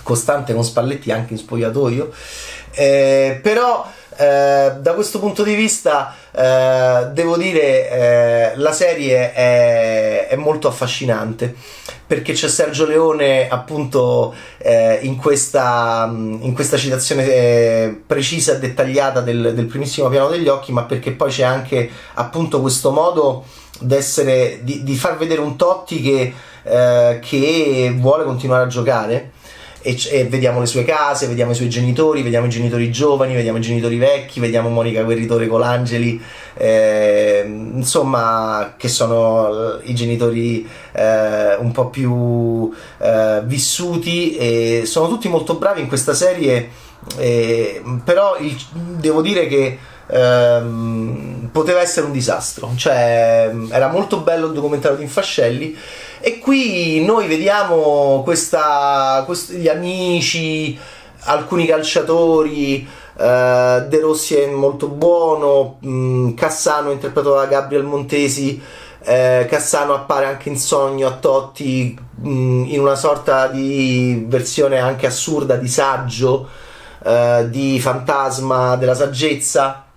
costante 0.03 0.53
con 0.53 0.63
Spalletti 0.63 1.11
anche 1.11 1.33
in 1.33 1.39
spogliatoio. 1.39 2.13
Eh, 2.73 3.41
però 3.43 3.91
eh, 4.21 4.73
da 4.81 4.95
questo 4.95 5.21
punto 5.21 5.45
di 5.45 5.55
vista 5.55 6.13
eh, 6.33 7.07
devo 7.13 7.37
dire 7.37 7.89
eh, 7.89 8.57
la 8.57 8.73
serie 8.73 9.33
è, 9.33 10.27
è, 10.27 10.35
molto 10.35 10.67
affascinante 10.67 11.55
perché 12.05 12.33
c'è 12.33 12.49
Sergio 12.49 12.85
Leone 12.85 13.49
appunto 13.49 14.35
eh, 14.57 14.99
in 15.03 15.15
questa, 15.19 16.11
in, 16.13 16.53
questa, 16.53 16.77
citazione 16.77 17.25
eh, 17.27 18.03
precisa 18.05 18.55
e 18.55 18.59
dettagliata 18.59 19.21
del, 19.21 19.55
del, 19.55 19.67
primissimo 19.67 20.09
piano 20.09 20.27
degli 20.27 20.49
occhi 20.49 20.73
ma 20.73 20.83
perché 20.83 21.13
poi 21.13 21.31
c'è 21.31 21.45
anche 21.45 21.89
appunto 22.15 22.61
questo 22.61 22.91
modo 22.91 23.45
di, 23.79 24.83
di 24.83 24.97
far 24.97 25.17
vedere 25.17 25.41
un 25.41 25.55
Totti 25.55 26.03
che, 26.03 26.35
che 26.65 27.95
vuole 27.97 28.25
continuare 28.25 28.65
a 28.65 28.67
giocare 28.67 29.31
e, 29.89 29.99
e, 30.11 30.25
vediamo 30.27 30.61
le 30.61 30.67
sue 30.67 30.85
case, 30.85 31.27
vediamo 31.27 31.53
i 31.53 31.55
suoi 31.55 31.71
genitori, 31.71 32.23
vediamo 32.23 32.45
i 32.45 32.51
genitori 32.51 32.91
giovani, 32.93 33.35
vediamo 33.35 33.57
i 33.57 33.63
genitori 33.63 33.97
vecchi, 33.97 34.39
vediamo 34.39 34.69
Monica 34.69 35.03
Guerritore 35.03 35.47
Colangeli, 35.47 36.21
eh, 36.55 37.43
insomma, 37.47 38.75
che 38.77 38.89
sono 38.89 39.79
i 39.85 39.95
genitori 39.95 40.69
eh, 40.93 41.55
un 41.55 41.73
po' 41.73 41.89
più 41.89 42.71
eh, 42.99 43.41
vissuti 43.45 44.37
e 44.37 44.83
sono 44.85 45.09
tutti 45.09 45.27
molto 45.31 45.55
bravi 45.55 45.81
in 45.81 45.89
questa 45.89 46.13
serie, 46.13 46.69
però 48.05 48.37
il, 48.39 48.55
devo 48.99 49.23
dire 49.23 49.47
che 49.47 49.79
ehm, 50.07 51.49
poteva 51.51 51.81
essere 51.81 52.05
un 52.05 52.13
disastro, 52.13 52.73
cioè 52.77 53.51
era 53.71 53.89
molto 53.89 54.21
bello 54.21 54.49
il 54.49 54.53
documentario 54.53 54.99
di 54.99 55.05
Infascelli 55.05 55.77
e 56.21 56.39
qui 56.39 57.05
noi 57.05 57.27
vediamo 57.27 58.23
questa, 58.25 59.23
questi, 59.25 59.57
gli 59.57 59.69
amici, 59.69 60.79
alcuni 61.21 61.67
calciatori. 61.67 62.87
Uh, 63.15 63.89
De 63.89 63.99
Rossi 64.01 64.37
è 64.37 64.47
molto 64.47 64.87
buono, 64.89 65.79
mh, 65.81 66.35
Cassano 66.35 66.91
interpretato 66.93 67.35
da 67.35 67.47
Gabriel 67.47 67.85
Montesi. 67.85 68.61
Eh, 69.01 69.47
Cassano 69.49 69.95
appare 69.95 70.27
anche 70.27 70.49
in 70.49 70.59
sogno 70.59 71.07
a 71.07 71.13
Totti 71.13 71.97
mh, 72.23 72.65
in 72.67 72.81
una 72.81 72.97
sorta 72.97 73.47
di 73.47 74.25
versione 74.29 74.79
anche 74.79 75.07
assurda 75.07 75.57
di 75.57 75.69
saggio, 75.69 76.49
eh, 77.05 77.47
di 77.49 77.81
fantasma 77.81 78.77
della 78.77 78.95
saggezza 78.95 79.88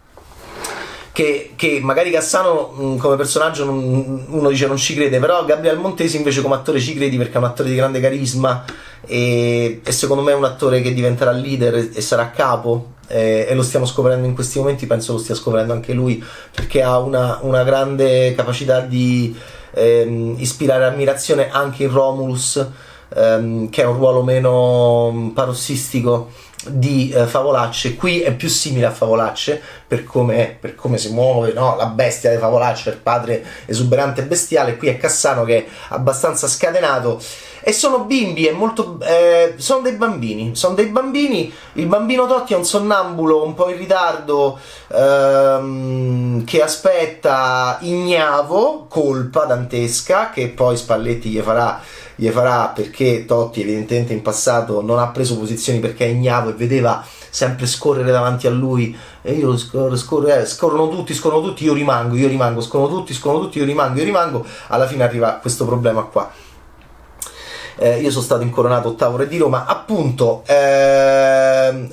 che, 1.21 1.51
che 1.55 1.79
magari 1.81 2.09
Cassano 2.09 2.73
mh, 2.75 2.83
mm, 2.83 2.97
come 2.97 3.15
personaggio 3.15 3.63
non, 3.63 4.25
uno 4.27 4.49
dice 4.49 4.65
non 4.65 4.77
ci 4.77 4.95
crede, 4.95 5.19
però 5.19 5.45
Gabriel 5.45 5.77
Montesi 5.77 6.17
invece 6.17 6.41
come 6.41 6.55
attore 6.55 6.79
ci 6.79 6.95
credi 6.95 7.17
perché 7.17 7.33
è 7.33 7.37
un 7.37 7.43
attore 7.43 7.69
di 7.69 7.75
grande 7.75 7.99
carisma 7.99 8.65
e, 9.05 9.81
e 9.83 9.91
secondo 9.91 10.23
me 10.23 10.31
è 10.31 10.35
un 10.35 10.45
attore 10.45 10.81
che 10.81 10.93
diventerà 10.93 11.31
leader 11.31 11.89
e, 11.93 12.01
sarà 12.01 12.31
capo. 12.31 12.93
E, 13.07 13.45
e, 13.47 13.53
lo 13.53 13.61
stiamo 13.61 13.85
scoprendo 13.85 14.25
in 14.25 14.33
questi 14.33 14.57
momenti, 14.57 14.87
penso 14.87 15.13
lo 15.13 15.19
stia 15.19 15.35
scoprendo 15.35 15.73
anche 15.73 15.93
lui 15.93 16.23
perché 16.53 16.81
ha 16.81 16.97
una, 16.97 17.39
una 17.41 17.63
grande 17.63 18.33
capacità 18.33 18.79
di 18.79 19.35
ehm, 19.73 20.35
ispirare 20.39 20.85
ammirazione 20.85 21.51
anche 21.51 21.83
in 21.83 21.91
Romulus 21.91 22.65
ehm, 23.15 23.69
che 23.69 23.81
è 23.81 23.85
un 23.85 23.95
ruolo 23.95 24.23
meno 24.23 25.11
mm, 25.11 25.29
parossistico 25.29 26.31
di 26.67 27.11
eh, 27.11 27.25
Favolacce. 27.25 27.95
Qui 27.95 28.21
è 28.21 28.33
più 28.33 28.49
simile 28.49 28.85
a 28.85 28.91
Favolacce 28.91 29.61
per 29.87 30.03
come, 30.03 30.57
per 30.59 30.75
come 30.75 30.97
si 30.97 31.11
muove 31.11 31.53
no? 31.53 31.75
la 31.75 31.87
bestia 31.87 32.31
di 32.31 32.37
Favolacce 32.37 32.89
il 32.89 32.97
padre 32.97 33.43
esuberante 33.65 34.21
e 34.21 34.25
bestiale. 34.25 34.77
Qui 34.77 34.89
è 34.89 34.97
Cassano 34.97 35.43
che 35.43 35.57
è 35.57 35.67
abbastanza 35.89 36.47
scatenato 36.47 37.21
e 37.63 37.71
sono 37.73 38.05
bimbi 38.05 38.49
molto 38.51 38.97
eh, 39.01 39.53
sono 39.57 39.81
dei 39.81 39.93
bambini 39.93 40.55
sono 40.55 40.73
dei 40.73 40.87
bambini. 40.87 41.53
Il 41.73 41.85
bambino 41.87 42.27
Totti 42.27 42.53
è 42.53 42.57
un 42.57 42.65
sonnambulo 42.65 43.43
un 43.43 43.53
po' 43.53 43.69
in 43.69 43.77
ritardo 43.77 44.59
ehm, 44.91 46.43
che 46.43 46.61
aspetta 46.61 47.77
ignavo 47.81 48.85
colpa 48.89 49.45
dantesca 49.45 50.29
che 50.29 50.49
poi 50.49 50.77
Spalletti 50.77 51.29
gli 51.29 51.39
farà 51.39 51.81
gli 52.15 52.29
farà 52.29 52.67
perché 52.67 53.25
Totti 53.25 53.61
evidentemente 53.61 54.13
in 54.13 54.21
passato 54.21 54.81
non 54.81 54.99
ha 54.99 55.07
preso 55.07 55.37
posizioni 55.37 55.79
perché 55.79 56.05
ignavo 56.05 56.49
e 56.49 56.53
vedeva 56.53 57.03
sempre 57.31 57.65
scorrere 57.65 58.11
davanti 58.11 58.45
a 58.45 58.51
lui. 58.51 58.95
E 59.23 59.33
io 59.33 59.57
scorro, 59.57 59.95
scorro, 59.95 60.27
eh, 60.27 60.45
scorrono 60.45 60.89
tutti, 60.89 61.15
scorrono 61.15 61.41
tutti, 61.41 61.63
io 61.63 61.73
rimango, 61.73 62.15
io 62.15 62.27
rimango, 62.27 62.61
scorrono 62.61 62.89
tutti, 62.89 63.13
scorrono 63.13 63.45
tutti, 63.45 63.57
io 63.57 63.65
rimango, 63.65 63.97
io 63.97 64.05
rimango, 64.05 64.45
alla 64.67 64.85
fine 64.85 65.03
arriva 65.03 65.39
questo 65.41 65.65
problema 65.65 66.03
qua. 66.03 66.29
Eh, 67.77 67.99
io 67.99 68.11
sono 68.11 68.23
stato 68.23 68.43
incoronato 68.43 68.89
ottavo 68.89 69.17
re 69.17 69.27
di 69.27 69.37
Roma, 69.37 69.65
appunto 69.65 70.43
eh, 70.45 70.53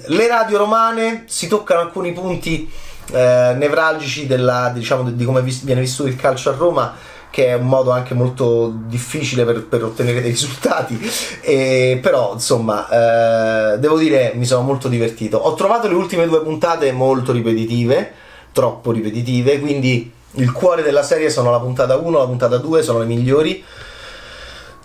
le 0.06 0.26
radio 0.26 0.58
romane 0.58 1.25
si 1.26 1.47
toccano 1.49 1.80
alcuni 1.80 2.12
punti 2.12 2.70
eh, 3.12 3.54
nevralgici 3.56 4.26
della, 4.26 4.70
diciamo, 4.75 5.11
di 5.11 5.25
come 5.25 5.42
viene 5.42 5.80
vissuto 5.80 6.08
il 6.08 6.16
calcio 6.16 6.50
a 6.50 6.54
Roma 6.56 6.94
che 7.30 7.49
è 7.49 7.54
un 7.54 7.66
modo 7.66 7.90
anche 7.90 8.14
molto 8.14 8.73
difficile 8.87 9.44
per, 9.44 9.64
per 9.66 9.85
ottenere 9.85 10.20
dei 10.20 10.30
risultati, 10.32 10.99
e, 11.42 11.99
però 12.02 12.32
insomma 12.32 13.75
eh, 13.75 13.78
devo 13.78 13.99
dire 13.99 14.32
mi 14.35 14.47
sono 14.47 14.62
molto 14.62 14.88
divertito. 14.88 15.37
Ho 15.38 15.54
trovato 15.54 15.88
le 15.88 15.94
ultime 15.94 16.26
due 16.26 16.42
puntate 16.42 16.90
molto 16.92 17.32
ripetitive, 17.32 18.12
troppo 18.52 18.90
ripetitive, 18.90 19.61
quindi 19.61 20.11
il 20.32 20.52
cuore 20.52 20.82
della 20.82 21.02
serie 21.02 21.30
sono 21.30 21.50
la 21.50 21.61
puntata 21.61 21.97
1, 21.97 22.18
la 22.18 22.26
puntata 22.26 22.56
2, 22.56 22.82
sono 22.82 22.99
le 22.99 23.06
migliori. 23.06 23.64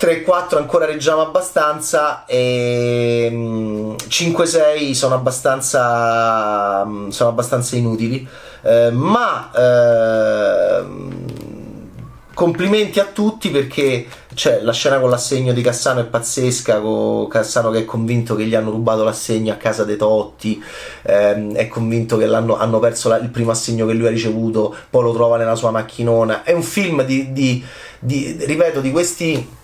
3 0.03 0.11
e 0.11 0.21
4 0.21 0.59
ancora 0.59 0.85
reggiamo 0.85 1.21
abbastanza 1.21 2.25
e 2.25 3.95
5 4.05 4.43
mm, 4.43 4.47
6 4.47 4.95
sono 4.95 5.15
abbastanza 5.15 6.83
mm, 6.83 7.07
sono 7.07 7.29
abbastanza 7.29 7.77
inutili. 7.77 8.27
Eh, 8.63 8.91
ma 8.91 9.49
eh, 9.55 10.83
complimenti 12.33 12.99
a 12.99 13.05
tutti 13.05 13.49
perché 13.49 14.05
cioè, 14.33 14.59
la 14.61 14.73
scena 14.73 14.99
con 14.99 15.09
l'assegno 15.09 15.53
di 15.53 15.61
Cassano 15.61 16.01
è 16.01 16.05
pazzesca 16.05 16.81
con 16.81 17.29
Cassano 17.29 17.71
che 17.71 17.79
è 17.79 17.85
convinto 17.85 18.35
che 18.35 18.43
gli 18.43 18.55
hanno 18.55 18.71
rubato 18.71 19.05
l'assegno 19.05 19.53
a 19.53 19.55
casa 19.55 19.85
dei 19.85 19.95
Totti 19.95 20.61
ehm, 21.03 21.53
è 21.53 21.69
convinto 21.69 22.17
che 22.17 22.25
hanno 22.25 22.79
perso 22.79 23.07
la, 23.07 23.19
il 23.19 23.29
primo 23.29 23.51
assegno 23.51 23.85
che 23.85 23.93
lui 23.93 24.07
ha 24.07 24.09
ricevuto 24.09 24.75
poi 24.89 25.03
lo 25.03 25.13
trova 25.13 25.37
nella 25.37 25.55
sua 25.55 25.71
macchinona. 25.71 26.43
È 26.43 26.51
un 26.51 26.63
film 26.63 27.03
di, 27.05 27.31
di, 27.31 27.63
di 27.99 28.35
ripeto 28.41 28.81
di 28.81 28.91
questi 28.91 29.61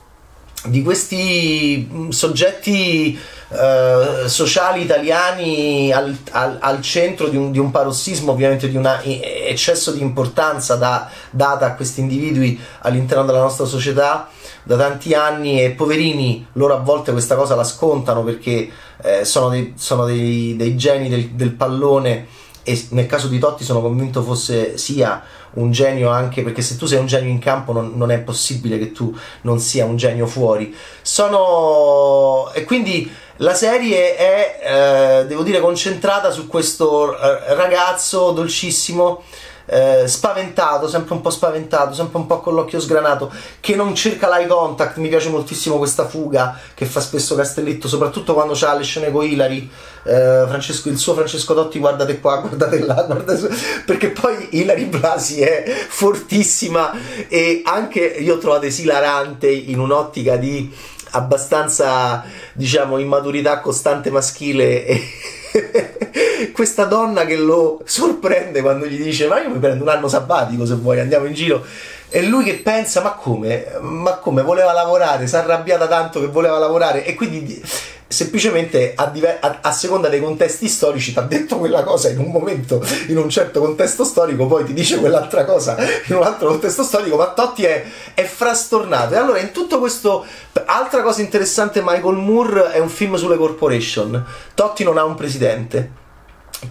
di 0.65 0.81
questi 0.83 1.87
mm, 1.91 2.09
soggetti 2.09 3.17
eh, 3.51 4.27
sociali 4.27 4.83
italiani 4.83 5.91
al, 5.91 6.15
al, 6.31 6.57
al 6.59 6.81
centro 6.81 7.29
di 7.29 7.37
un, 7.37 7.51
di 7.51 7.59
un, 7.59 7.71
parossismo, 7.71 8.31
ovviamente 8.31 8.69
di 8.69 8.75
un 8.75 8.87
eccesso 9.03 9.91
di 9.91 10.01
importanza 10.01 10.75
da, 10.75 11.09
data 11.31 11.65
a 11.65 11.73
questi 11.75 12.01
individui 12.01 12.59
all'interno 12.81 13.25
della 13.25 13.39
nostra 13.39 13.65
società 13.65 14.29
da 14.63 14.75
tanti 14.75 15.13
anni 15.13 15.63
e 15.63 15.71
poverini 15.71 16.45
loro 16.53 16.75
a 16.75 16.79
volte 16.79 17.11
questa 17.11 17.35
cosa 17.35 17.55
la 17.55 17.63
scontano 17.63 18.23
perché 18.23 18.69
eh, 19.01 19.25
sono, 19.25 19.49
dei, 19.49 19.73
sono 19.77 20.05
dei, 20.05 20.55
dei 20.55 20.75
geni 20.75 21.09
del, 21.09 21.29
del 21.29 21.53
pallone 21.53 22.27
e 22.61 22.87
nel 22.89 23.07
caso 23.07 23.27
di 23.27 23.39
Totti 23.39 23.63
sono 23.63 23.81
convinto 23.81 24.21
fosse 24.21 24.77
sia 24.77 25.23
un 25.53 25.72
genio 25.72 26.10
anche 26.10 26.44
perché 26.44 26.62
se 26.62 26.77
tu 26.77 26.86
sei 26.86 27.00
un 27.00 27.06
genio 27.06 27.29
in 27.29 27.39
campo 27.39 27.72
non, 27.72 27.94
non 27.96 28.12
è 28.12 28.20
possibile 28.20 28.77
che 28.77 28.91
tu 28.91 29.15
non 29.41 29.60
sia 29.60 29.86
un 29.86 29.98
genio 29.98 30.25
fuori. 30.25 30.75
Sono 31.01 32.51
e 32.53 32.63
quindi 32.63 33.12
la 33.38 33.53
serie 33.53 34.15
è, 34.15 35.22
eh, 35.22 35.25
devo 35.25 35.44
dire, 35.44 35.62
concentrata 35.62 36.29
su 36.29 36.48
questo 36.48 37.18
eh, 37.18 37.53
ragazzo 37.56 38.32
dolcissimo 38.32 39.24
eh, 39.71 40.07
spaventato, 40.07 40.88
sempre 40.88 41.13
un 41.13 41.21
po' 41.21 41.29
spaventato, 41.29 41.93
sempre 41.93 42.17
un 42.17 42.25
po' 42.25 42.39
con 42.39 42.55
l'occhio 42.55 42.79
sgranato, 42.79 43.31
che 43.59 43.75
non 43.75 43.93
cerca 43.93 44.27
l'eye 44.27 44.47
contact. 44.47 44.97
Mi 44.97 45.09
piace 45.09 45.29
moltissimo 45.29 45.77
questa 45.77 46.07
fuga 46.07 46.57
che 46.73 46.85
fa 46.85 46.99
spesso 46.99 47.35
Castelletto, 47.35 47.88
soprattutto 47.88 48.33
quando 48.33 48.53
c'ha 48.55 48.75
le 48.75 48.83
scene 48.83 49.11
con 49.11 49.23
Hilary. 49.23 49.69
Eh, 50.03 50.47
il 50.83 50.97
suo 50.97 51.13
Francesco 51.13 51.53
Dotti, 51.53 51.77
guardate 51.77 52.19
qua, 52.19 52.38
guardate 52.41 52.79
là, 52.83 53.03
guardate 53.03 53.49
perché 53.85 54.09
poi 54.09 54.47
Hilary 54.51 54.85
Blasi 54.85 55.41
è 55.41 55.63
fortissima 55.88 56.91
e 57.27 57.61
anche 57.63 57.99
io 57.99 58.35
ho 58.35 58.38
trovato 58.38 58.65
esilarante 58.65 59.49
in 59.49 59.79
un'ottica 59.79 60.35
di 60.38 60.73
abbastanza 61.11 62.23
diciamo 62.53 62.97
immaturità 62.97 63.59
costante 63.59 64.11
maschile 64.11 64.85
e 64.85 65.07
questa 66.53 66.86
donna 66.86 67.25
che 67.25 67.36
lo 67.36 67.82
sorprende 67.86 68.62
quando 68.62 68.86
gli 68.86 69.01
dice 69.01 69.27
ma 69.27 69.41
io 69.41 69.50
mi 69.50 69.60
prendo 69.60 69.84
un 69.84 69.89
anno 69.89 70.08
sabbatico 70.08 70.65
se 70.65 70.75
vuoi 70.75 71.00
andiamo 71.00 71.25
in 71.25 71.34
giro. 71.34 71.63
E 72.12 72.24
lui 72.24 72.44
che 72.44 72.56
pensa 72.56 73.01
ma 73.01 73.12
come? 73.12 73.77
Ma 73.82 74.15
come? 74.15 74.41
Voleva 74.41 74.74
lavorare 74.74 75.27
si 75.27 75.36
è 75.36 75.39
arrabbiata 75.39 75.88
tanto 75.88 76.20
che 76.20 76.27
voleva 76.27 76.58
lavorare. 76.58 77.06
E 77.06 77.13
quindi 77.13 77.62
semplicemente 78.09 78.93
a, 78.95 79.05
diver- 79.05 79.37
a-, 79.39 79.59
a, 79.61 79.71
seconda 79.71 80.09
dei 80.09 80.19
contesti 80.19 80.67
storici 80.67 81.13
ti 81.13 81.19
ha 81.19 81.21
detto 81.21 81.59
quella 81.59 81.83
cosa 81.83 82.09
in 82.09 82.17
un 82.17 82.31
momento, 82.31 82.83
in 83.07 83.17
un 83.17 83.29
certo 83.29 83.59
contesto 83.59 84.03
storico, 84.03 84.47
poi 84.47 84.65
ti 84.65 84.73
dice 84.73 84.97
quell'altra 84.97 85.45
cosa 85.45 85.77
in 86.07 86.15
un 86.15 86.23
altro 86.23 86.49
contesto 86.49 86.81
storico, 86.81 87.17
ma 87.17 87.31
Totti 87.33 87.65
è, 87.65 87.85
è 88.15 88.23
frastornato. 88.23 89.13
E 89.13 89.17
allora 89.17 89.39
in 89.39 89.51
tutto 89.51 89.77
questo, 89.77 90.25
altra 90.65 91.03
cosa 91.03 91.22
interessante, 91.22 91.81
Michael 91.83 92.15
Moore 92.15 92.72
è 92.72 92.79
un 92.79 92.89
film 92.89 93.15
sulle 93.15 93.37
corporation. 93.37 94.25
Totti 94.55 94.83
non 94.83 94.98
ha 94.98 95.03
un 95.03 95.13
presidente. 95.13 96.07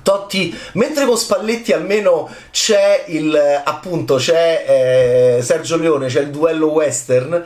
Totti, 0.02 0.54
mentre 0.72 1.06
con 1.06 1.16
Spalletti 1.16 1.72
almeno 1.72 2.28
c'è 2.50 3.04
il 3.06 3.62
appunto 3.64 4.16
c'è 4.16 5.36
eh, 5.38 5.42
Sergio 5.42 5.76
Leone, 5.76 6.08
c'è 6.08 6.20
il 6.20 6.30
duello 6.30 6.66
western. 6.66 7.44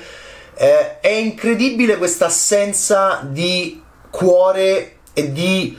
Eh, 0.54 1.00
è 1.00 1.08
incredibile 1.08 1.98
questa 1.98 2.26
assenza 2.26 3.20
di 3.22 3.81
cuore 4.12 4.98
e 5.14 5.32
di 5.32 5.76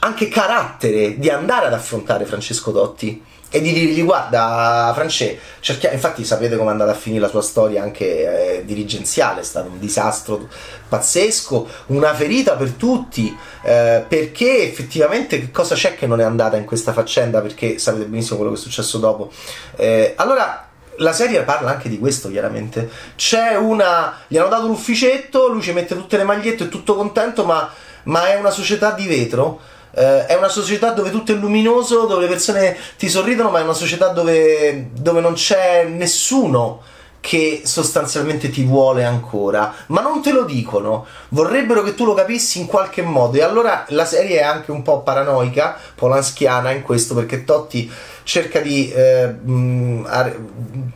anche 0.00 0.28
carattere 0.28 1.18
di 1.18 1.30
andare 1.30 1.66
ad 1.66 1.72
affrontare 1.74 2.24
Francesco 2.24 2.72
Totti 2.72 3.22
e 3.48 3.60
di 3.60 3.72
dirgli 3.72 4.02
guarda 4.02 4.90
France 4.94 5.38
cerchia... 5.60 5.92
infatti 5.92 6.24
sapete 6.24 6.56
come 6.56 6.70
è 6.70 6.72
andata 6.72 6.90
a 6.90 6.94
finire 6.94 7.20
la 7.20 7.28
sua 7.28 7.40
storia 7.40 7.82
anche 7.82 8.56
eh, 8.58 8.64
dirigenziale 8.64 9.42
è 9.42 9.44
stato 9.44 9.68
un 9.68 9.78
disastro 9.78 10.48
pazzesco 10.88 11.68
una 11.86 12.12
ferita 12.14 12.54
per 12.54 12.72
tutti 12.72 13.34
eh, 13.62 14.04
perché 14.06 14.62
effettivamente 14.62 15.38
che 15.38 15.50
cosa 15.50 15.74
c'è 15.74 15.94
che 15.94 16.06
non 16.06 16.20
è 16.20 16.24
andata 16.24 16.56
in 16.56 16.66
questa 16.66 16.92
faccenda? 16.92 17.40
Perché 17.40 17.78
sapete 17.78 18.04
benissimo 18.04 18.36
quello 18.36 18.52
che 18.52 18.58
è 18.58 18.62
successo 18.62 18.98
dopo. 18.98 19.32
Eh, 19.76 20.12
allora 20.16 20.68
la 20.98 21.12
serie 21.12 21.42
parla 21.42 21.70
anche 21.70 21.88
di 21.88 21.98
questo, 21.98 22.30
chiaramente. 22.30 22.88
C'è 23.16 23.56
una. 23.56 24.18
Gli 24.26 24.36
hanno 24.36 24.48
dato 24.48 24.66
l'ufficetto, 24.66 25.48
lui 25.48 25.62
ci 25.62 25.72
mette 25.72 25.94
tutte 25.94 26.16
le 26.16 26.24
magliette, 26.24 26.64
è 26.64 26.68
tutto 26.68 26.94
contento, 26.94 27.44
ma, 27.44 27.70
ma 28.04 28.28
è 28.28 28.36
una 28.36 28.50
società 28.50 28.92
di 28.92 29.06
vetro. 29.06 29.60
Eh, 29.96 30.26
è 30.26 30.34
una 30.34 30.48
società 30.48 30.90
dove 30.90 31.10
tutto 31.10 31.32
è 31.32 31.36
luminoso, 31.36 32.06
dove 32.06 32.22
le 32.22 32.28
persone 32.28 32.76
ti 32.96 33.08
sorridono, 33.08 33.50
ma 33.50 33.60
è 33.60 33.62
una 33.62 33.72
società 33.72 34.08
dove, 34.08 34.90
dove 34.92 35.20
non 35.20 35.34
c'è 35.34 35.84
nessuno 35.84 36.82
che 37.24 37.62
sostanzialmente 37.64 38.50
ti 38.50 38.64
vuole 38.64 39.02
ancora, 39.02 39.72
ma 39.86 40.02
non 40.02 40.20
te 40.20 40.30
lo 40.30 40.44
dicono, 40.44 41.06
vorrebbero 41.30 41.82
che 41.82 41.94
tu 41.94 42.04
lo 42.04 42.12
capissi 42.12 42.60
in 42.60 42.66
qualche 42.66 43.00
modo 43.00 43.38
e 43.38 43.42
allora 43.42 43.86
la 43.88 44.04
serie 44.04 44.40
è 44.40 44.42
anche 44.42 44.70
un 44.70 44.82
po' 44.82 45.00
paranoica, 45.00 45.74
polanskiana 45.94 46.70
in 46.72 46.82
questo 46.82 47.14
perché 47.14 47.44
Totti 47.44 47.90
cerca 48.24 48.60
di... 48.60 48.90
Eh, 48.90 49.34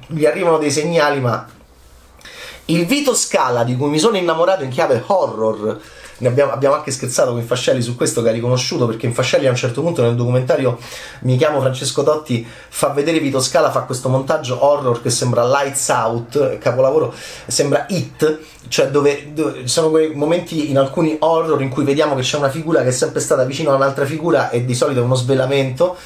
gli 0.08 0.26
arrivano 0.26 0.58
dei 0.58 0.70
segnali 0.70 1.20
ma 1.20 1.46
il 2.66 2.84
Vito 2.86 3.14
Scala 3.14 3.64
di 3.64 3.76
cui 3.76 3.88
mi 3.88 3.98
sono 3.98 4.16
innamorato 4.16 4.64
in 4.64 4.70
chiave 4.70 5.02
horror 5.06 5.80
abbiamo, 6.26 6.50
abbiamo, 6.52 6.74
anche 6.74 6.90
scherzato 6.90 7.30
con 7.30 7.42
Fascelli 7.42 7.80
su 7.80 7.94
questo 7.94 8.22
che 8.22 8.30
ha 8.30 8.32
riconosciuto 8.32 8.86
perché 8.86 9.06
in 9.06 9.14
Fascelli 9.14 9.46
a 9.46 9.50
un 9.50 9.56
certo 9.56 9.82
punto 9.82 10.02
nel 10.02 10.16
documentario 10.16 10.78
Mi 11.20 11.36
chiamo 11.36 11.60
Francesco 11.60 12.02
Totti 12.02 12.46
fa 12.68 12.88
vedere 12.88 13.20
Vito 13.20 13.40
Scala, 13.40 13.70
fa 13.70 13.82
questo 13.82 14.08
montaggio 14.08 14.64
horror 14.64 15.00
che 15.00 15.10
sembra 15.10 15.46
Lights 15.46 15.88
Out, 15.88 16.58
capolavoro, 16.58 17.14
sembra 17.46 17.86
It, 17.88 18.38
cioè 18.68 18.88
dove, 18.88 19.30
dove 19.32 19.66
sono 19.68 19.90
quei 19.90 20.14
momenti 20.14 20.70
in 20.70 20.78
alcuni 20.78 21.16
horror 21.20 21.62
in 21.62 21.68
cui 21.68 21.84
vediamo 21.84 22.14
che 22.14 22.22
c'è 22.22 22.36
una 22.36 22.50
figura 22.50 22.82
che 22.82 22.88
è 22.88 22.92
sempre 22.92 23.20
stata 23.20 23.44
vicino 23.44 23.70
a 23.70 23.74
un'altra 23.76 24.04
figura 24.04 24.50
e 24.50 24.64
di 24.64 24.74
solito 24.74 25.00
è 25.00 25.02
uno 25.02 25.14
svelamento 25.14 25.96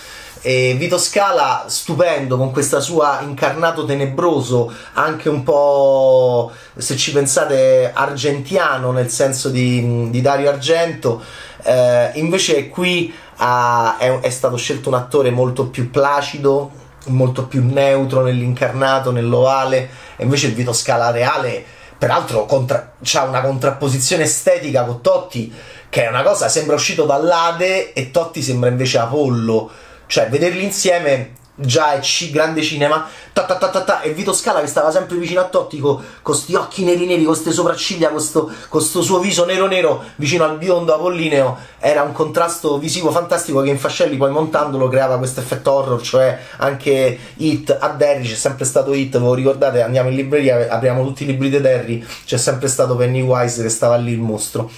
e 0.44 0.74
Vito 0.76 0.98
Scala, 0.98 1.66
stupendo 1.68 2.36
con 2.36 2.50
questa 2.50 2.80
sua 2.80 3.20
incarnato 3.22 3.84
tenebroso, 3.84 4.72
anche 4.94 5.28
un 5.28 5.44
po', 5.44 6.50
se 6.76 6.96
ci 6.96 7.12
pensate, 7.12 7.92
argentiano 7.94 8.90
nel 8.90 9.08
senso 9.08 9.50
di, 9.50 10.10
di 10.10 10.20
Dario 10.20 10.50
Argento. 10.50 11.22
Eh, 11.62 12.10
invece 12.14 12.68
qui 12.68 13.14
ha, 13.36 13.96
è, 13.98 14.18
è 14.18 14.30
stato 14.30 14.56
scelto 14.56 14.88
un 14.88 14.96
attore 14.96 15.30
molto 15.30 15.68
più 15.68 15.90
placido, 15.90 16.72
molto 17.06 17.46
più 17.46 17.64
neutro 17.64 18.22
nell'incarnato, 18.22 19.12
nell'ovale, 19.12 19.88
e 20.16 20.24
invece 20.24 20.48
il 20.48 20.54
Vito 20.54 20.72
Scala 20.72 21.12
reale, 21.12 21.64
peraltro, 21.96 22.46
contra- 22.46 22.94
ha 23.14 23.24
una 23.24 23.42
contrapposizione 23.42 24.24
estetica 24.24 24.82
con 24.82 25.00
Totti, 25.00 25.54
che 25.88 26.04
è 26.04 26.08
una 26.08 26.22
cosa, 26.22 26.48
sembra 26.48 26.74
uscito 26.74 27.04
dall'Ade 27.04 27.92
e 27.92 28.10
Totti 28.10 28.42
sembra 28.42 28.70
invece 28.70 28.98
Apollo 28.98 29.70
cioè, 30.12 30.28
vederli 30.28 30.62
insieme 30.62 31.32
già 31.54 31.94
è 31.94 32.00
c- 32.00 32.30
grande 32.30 32.60
cinema. 32.60 33.08
Ta, 33.32 33.44
ta, 33.44 33.56
ta, 33.56 33.70
ta, 33.70 33.80
ta, 33.80 34.02
e 34.02 34.12
Vito 34.12 34.34
Scala 34.34 34.60
che 34.60 34.66
stava 34.66 34.90
sempre 34.90 35.16
vicino 35.16 35.40
a 35.40 35.44
Totti 35.44 35.78
con 35.78 36.04
questi 36.20 36.54
occhi 36.54 36.84
neri 36.84 37.06
neri, 37.06 37.24
con 37.24 37.32
queste 37.32 37.50
sopracciglia, 37.50 38.10
con 38.10 38.52
questo 38.68 39.00
suo 39.00 39.20
viso 39.20 39.46
nero 39.46 39.66
nero 39.68 40.04
vicino 40.16 40.44
al 40.44 40.58
biondo 40.58 40.92
apollineo. 40.92 41.56
Era 41.78 42.02
un 42.02 42.12
contrasto 42.12 42.76
visivo 42.76 43.10
fantastico 43.10 43.62
che 43.62 43.70
in 43.70 43.78
Fascelli 43.78 44.18
poi 44.18 44.30
montandolo 44.30 44.86
creava 44.88 45.16
questo 45.16 45.40
effetto 45.40 45.72
horror, 45.72 46.02
cioè 46.02 46.38
anche 46.58 47.18
Hit 47.36 47.74
a 47.80 47.88
Derry 47.88 48.28
c'è 48.28 48.34
sempre 48.34 48.66
stato 48.66 48.92
Hit, 48.92 49.12
ve 49.12 49.18
lo 49.18 49.32
ricordate? 49.32 49.80
Andiamo 49.80 50.10
in 50.10 50.16
libreria, 50.16 50.66
apriamo 50.68 51.02
tutti 51.04 51.22
i 51.22 51.26
libri 51.26 51.48
di 51.48 51.58
Derry, 51.58 52.04
c'è 52.26 52.36
sempre 52.36 52.68
stato 52.68 52.96
Pennywise 52.96 53.62
che 53.62 53.70
stava 53.70 53.96
lì 53.96 54.12
il 54.12 54.20
mostro. 54.20 54.70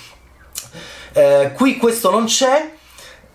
Eh, 1.12 1.50
qui 1.56 1.76
questo 1.76 2.12
non 2.12 2.26
c'è 2.26 2.70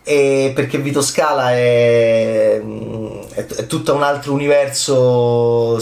e 0.10 0.54
perché 0.56 0.80
Vito 0.80 1.04
Scala 1.04 1.52
è, 1.52 2.60
è, 2.60 3.46
è 3.46 3.68
tutto 3.68 3.94
un 3.94 4.02
altro 4.02 4.34
universo 4.34 5.80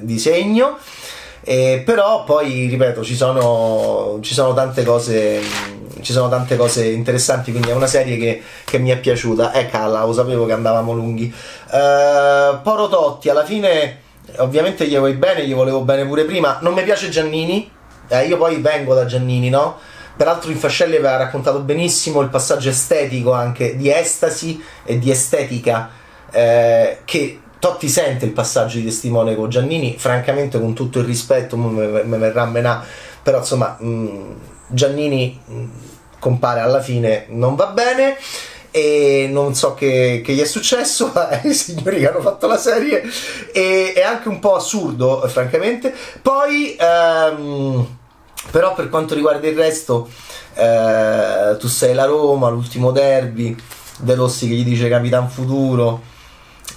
di 0.00 0.16
segno. 0.20 0.78
Eh, 1.42 1.82
però 1.84 2.22
poi, 2.22 2.68
ripeto, 2.68 3.02
ci 3.02 3.16
sono, 3.16 4.20
ci 4.22 4.32
sono 4.32 4.54
tante 4.54 4.84
cose 4.84 5.42
ci 6.00 6.12
sono 6.12 6.28
tante 6.28 6.56
cose 6.56 6.86
interessanti, 6.86 7.50
quindi 7.50 7.70
è 7.70 7.72
una 7.72 7.86
serie 7.86 8.16
che, 8.16 8.42
che 8.62 8.78
mi 8.78 8.90
è 8.90 8.98
piaciuta. 8.98 9.50
Eh, 9.52 9.66
calla, 9.66 10.04
lo 10.04 10.12
sapevo 10.12 10.46
che 10.46 10.52
andavamo 10.52 10.92
lunghi. 10.92 11.34
Uh, 11.70 12.60
Poro 12.62 12.88
Totti, 12.88 13.28
alla 13.28 13.44
fine, 13.44 14.02
ovviamente 14.36 14.86
gli 14.86 14.96
vuoi 14.96 15.14
bene, 15.14 15.46
gli 15.46 15.54
volevo 15.54 15.80
bene 15.80 16.06
pure 16.06 16.22
prima. 16.24 16.58
Non 16.60 16.74
mi 16.74 16.82
piace 16.84 17.08
Giannini, 17.08 17.68
eh, 18.06 18.26
io 18.26 18.36
poi 18.36 18.56
vengo 18.60 18.94
da 18.94 19.04
Giannini, 19.06 19.48
no? 19.48 19.78
Peraltro 20.16 20.50
in 20.50 20.58
Fascelli 20.58 20.96
aveva 20.96 21.16
raccontato 21.16 21.60
benissimo 21.60 22.20
il 22.20 22.28
passaggio 22.28 22.68
estetico 22.68 23.32
anche 23.32 23.76
di 23.76 23.90
estasi 23.90 24.62
e 24.84 24.98
di 24.98 25.10
estetica 25.10 25.90
eh, 26.30 26.98
che 27.04 27.40
Totti 27.58 27.88
sente 27.88 28.26
il 28.26 28.32
passaggio 28.32 28.76
di 28.76 28.84
testimone 28.84 29.34
con 29.34 29.48
Giannini, 29.48 29.96
francamente 29.96 30.60
con 30.60 30.74
tutto 30.74 30.98
il 30.98 31.06
rispetto 31.06 31.56
mi 31.56 32.18
verrà 32.18 32.42
a 32.42 32.46
menà, 32.46 32.84
però 33.22 33.38
insomma 33.38 33.76
mh, 33.80 34.34
Giannini 34.66 35.40
mh, 35.42 35.64
compare 36.18 36.60
alla 36.60 36.82
fine 36.82 37.24
non 37.30 37.54
va 37.54 37.68
bene 37.68 38.18
e 38.70 39.28
non 39.30 39.54
so 39.54 39.72
che, 39.72 40.20
che 40.22 40.34
gli 40.34 40.40
è 40.40 40.44
successo 40.44 41.10
ai 41.14 41.54
signori 41.54 42.00
che 42.00 42.08
hanno 42.08 42.20
fatto 42.20 42.46
la 42.46 42.58
serie 42.58 43.02
e 43.52 43.92
è 43.94 44.02
anche 44.02 44.28
un 44.28 44.40
po' 44.40 44.56
assurdo 44.56 45.26
francamente. 45.28 45.94
Poi 46.20 46.76
ehm, 46.78 47.86
però 48.50 48.74
per 48.74 48.88
quanto 48.88 49.14
riguarda 49.14 49.46
il 49.46 49.56
resto 49.56 50.08
eh, 50.54 51.56
tu 51.58 51.68
sei 51.68 51.94
la 51.94 52.04
Roma 52.04 52.48
l'ultimo 52.48 52.90
derby 52.90 53.56
De 53.98 54.14
Rossi 54.14 54.48
che 54.48 54.54
gli 54.54 54.64
dice 54.64 54.88
Capitan 54.88 55.28
Futuro 55.28 56.02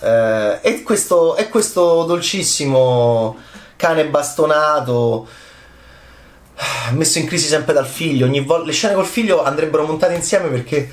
eh, 0.02 0.60
e, 0.62 0.84
questo, 0.84 1.36
e 1.36 1.50
questo 1.50 2.04
dolcissimo 2.04 3.38
cane 3.76 4.08
bastonato 4.08 5.28
messo 6.92 7.20
in 7.20 7.26
crisi 7.26 7.48
sempre 7.48 7.74
dal 7.74 7.88
figlio. 7.88 8.26
Ogni 8.26 8.42
volta 8.42 8.66
le 8.66 8.72
scene 8.72 8.94
col 8.94 9.06
figlio 9.06 9.44
andrebbero 9.44 9.86
montate 9.86 10.14
insieme 10.14 10.50
perché. 10.50 10.90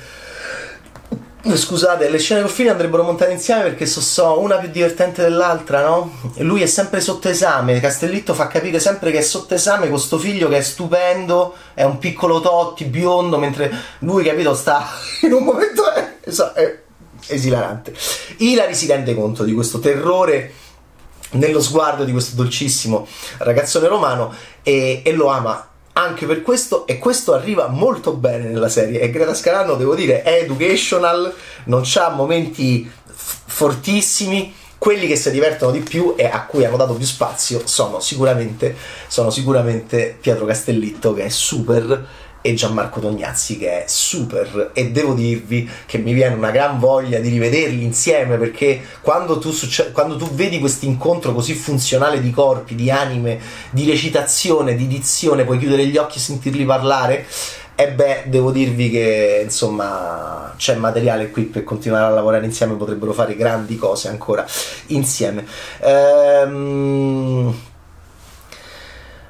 Scusate, 1.53 2.09
le 2.09 2.17
scene 2.17 2.41
col 2.41 2.49
figlio 2.49 2.71
andrebbero 2.71 3.03
montate 3.03 3.31
insieme 3.31 3.61
perché 3.61 3.85
so, 3.85 4.01
so 4.01 4.39
una 4.39 4.57
più 4.57 4.69
divertente 4.69 5.21
dell'altra, 5.21 5.85
no? 5.85 6.31
E 6.33 6.43
lui 6.43 6.63
è 6.63 6.65
sempre 6.65 7.01
sotto 7.01 7.29
esame. 7.29 7.79
Castellitto 7.79 8.33
fa 8.33 8.47
capire 8.47 8.79
sempre 8.79 9.11
che 9.11 9.19
è 9.19 9.21
sotto 9.21 9.53
esame 9.53 9.81
con 9.81 9.91
questo 9.91 10.17
figlio 10.17 10.49
che 10.49 10.57
è 10.57 10.61
stupendo, 10.61 11.53
è 11.75 11.83
un 11.83 11.99
piccolo 11.99 12.41
Totti 12.41 12.85
biondo, 12.85 13.37
mentre 13.37 13.71
lui, 13.99 14.23
capito, 14.23 14.55
sta 14.55 14.87
in 15.21 15.33
un 15.33 15.43
momento. 15.43 15.83
È, 15.91 16.15
è 16.53 16.79
esilarante. 17.27 17.93
Ilari 18.37 18.73
si 18.73 18.87
rende 18.87 19.13
conto 19.13 19.43
di 19.43 19.53
questo 19.53 19.79
terrore 19.79 20.51
nello 21.31 21.61
sguardo 21.61 22.05
di 22.05 22.11
questo 22.11 22.35
dolcissimo 22.35 23.07
ragazzone 23.39 23.87
romano 23.87 24.33
e, 24.63 25.01
e 25.03 25.11
lo 25.11 25.27
ama 25.27 25.69
anche 25.97 26.25
per 26.25 26.41
questo 26.41 26.85
e 26.87 26.97
questo 26.97 27.33
arriva 27.33 27.67
molto 27.67 28.13
bene 28.13 28.49
nella 28.49 28.69
serie. 28.69 28.99
E 28.99 29.09
Greta 29.09 29.33
Scarano 29.33 29.75
devo 29.75 29.95
dire 29.95 30.23
è 30.23 30.41
educational 30.41 31.33
non 31.65 31.83
ha 31.95 32.09
momenti 32.09 32.89
f- 33.05 33.37
fortissimi. 33.45 34.53
Quelli 34.77 35.07
che 35.07 35.15
si 35.15 35.31
divertono 35.31 35.71
di 35.71 35.79
più 35.79 36.13
e 36.17 36.25
a 36.25 36.45
cui 36.45 36.65
hanno 36.65 36.77
dato 36.77 36.93
più 36.93 37.05
spazio 37.05 37.61
sono 37.65 37.99
sicuramente, 38.01 38.75
sono 39.07 39.29
sicuramente 39.29 40.15
Pietro 40.19 40.45
Castellitto 40.45 41.13
che 41.13 41.25
è 41.25 41.29
super 41.29 42.05
e 42.45 42.53
Gianmarco 42.53 42.99
Tognazzi 42.99 43.57
che 43.57 43.85
è 43.85 43.87
super 43.87 44.69
e 44.73 44.91
devo 44.91 45.15
dirvi 45.15 45.67
che 45.87 45.97
mi 45.97 46.13
viene 46.13 46.35
una 46.35 46.51
gran 46.51 46.77
voglia 46.77 47.17
di 47.17 47.29
rivederli 47.29 47.81
insieme 47.83 48.37
perché 48.37 48.79
quando 49.01 49.39
tu, 49.39 49.51
succe- 49.51 49.91
quando 49.91 50.15
tu 50.15 50.29
vedi 50.29 50.59
questo 50.59 50.85
incontro 50.85 51.33
così 51.33 51.55
funzionale 51.55 52.21
di 52.21 52.29
corpi, 52.29 52.75
di 52.75 52.91
anime, 52.91 53.39
di 53.71 53.89
recitazione, 53.89 54.75
di 54.75 54.85
dizione, 54.85 55.43
puoi 55.43 55.57
chiudere 55.57 55.87
gli 55.87 55.97
occhi 55.97 56.19
e 56.19 56.21
sentirli 56.21 56.65
parlare 56.65 57.25
e 57.73 57.89
beh, 57.89 58.25
devo 58.27 58.51
dirvi 58.51 58.91
che 58.91 59.41
insomma 59.43 60.53
c'è 60.55 60.75
materiale 60.75 61.31
qui 61.31 61.45
per 61.45 61.63
continuare 61.63 62.05
a 62.05 62.09
lavorare 62.09 62.45
insieme, 62.45 62.75
potrebbero 62.75 63.11
fare 63.11 63.35
grandi 63.35 63.75
cose 63.75 64.07
ancora 64.07 64.45
insieme. 64.89 65.47
Ehm 65.81 67.73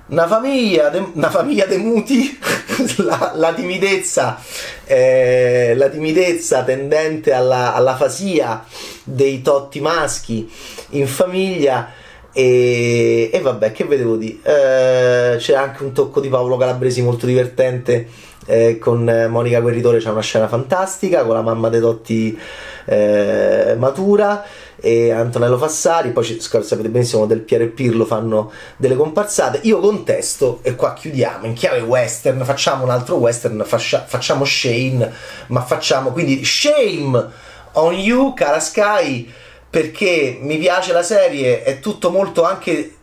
una 0.07 0.27
famiglia, 0.27 0.89
de, 0.89 1.03
una 1.13 1.29
famiglia 1.29 1.65
de 1.65 1.77
muti, 1.77 2.37
la, 3.03 3.33
la, 3.35 3.53
timidezza, 3.53 4.39
eh, 4.85 5.73
la 5.75 5.89
timidezza 5.89 6.63
tendente 6.63 7.31
alla, 7.33 7.73
alla 7.73 7.95
fasia 7.95 8.63
dei 9.03 9.41
totti 9.41 9.79
maschi 9.81 10.49
in 10.89 11.07
famiglia. 11.07 11.91
E, 12.31 13.29
e 13.31 13.39
vabbè, 13.39 13.71
che 13.71 13.85
vedevo 13.85 14.17
di? 14.17 14.41
Eh, 14.43 15.35
c'è 15.37 15.53
anche 15.53 15.83
un 15.83 15.93
tocco 15.93 16.19
di 16.19 16.27
Paolo 16.27 16.57
Calabresi 16.57 17.01
molto 17.01 17.25
divertente 17.25 18.07
eh, 18.45 18.77
con 18.77 19.27
Monica 19.29 19.59
Guerritore. 19.61 19.99
C'è 19.99 20.09
una 20.09 20.21
scena 20.21 20.47
fantastica 20.47 21.23
con 21.23 21.35
la 21.35 21.41
mamma 21.41 21.69
dei 21.69 21.79
Totti 21.79 22.37
eh, 22.85 23.75
matura 23.77 24.43
e 24.77 25.11
Antonello 25.11 25.57
Fassari, 25.57 26.11
poi 26.11 26.39
sapete 26.39 26.89
benissimo 26.89 27.25
del 27.25 27.41
Piero 27.41 27.63
e 27.63 27.67
Pirlo 27.67 28.05
fanno 28.05 28.51
delle 28.77 28.95
comparsate. 28.95 29.59
Io 29.63 29.79
contesto, 29.79 30.59
e 30.61 30.75
qua 30.75 30.93
chiudiamo, 30.93 31.45
in 31.45 31.53
chiave 31.53 31.79
western, 31.79 32.43
facciamo 32.43 32.83
un 32.83 32.89
altro 32.89 33.15
western, 33.15 33.63
fascia, 33.65 34.05
facciamo 34.05 34.45
Shane, 34.45 35.11
ma 35.47 35.61
facciamo 35.61 36.11
quindi 36.11 36.43
Shame 36.43 37.29
on 37.73 37.93
You, 37.93 38.33
cara 38.33 38.59
Sky, 38.59 39.31
perché 39.69 40.37
mi 40.39 40.57
piace 40.57 40.93
la 40.93 41.03
serie, 41.03 41.63
è 41.63 41.79
tutto 41.79 42.09
molto 42.09 42.43
anche 42.43 42.95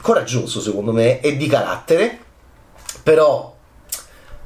coraggioso 0.00 0.60
secondo 0.60 0.92
me 0.92 1.20
e 1.20 1.36
di 1.36 1.46
carattere, 1.46 2.18
però 3.02 3.54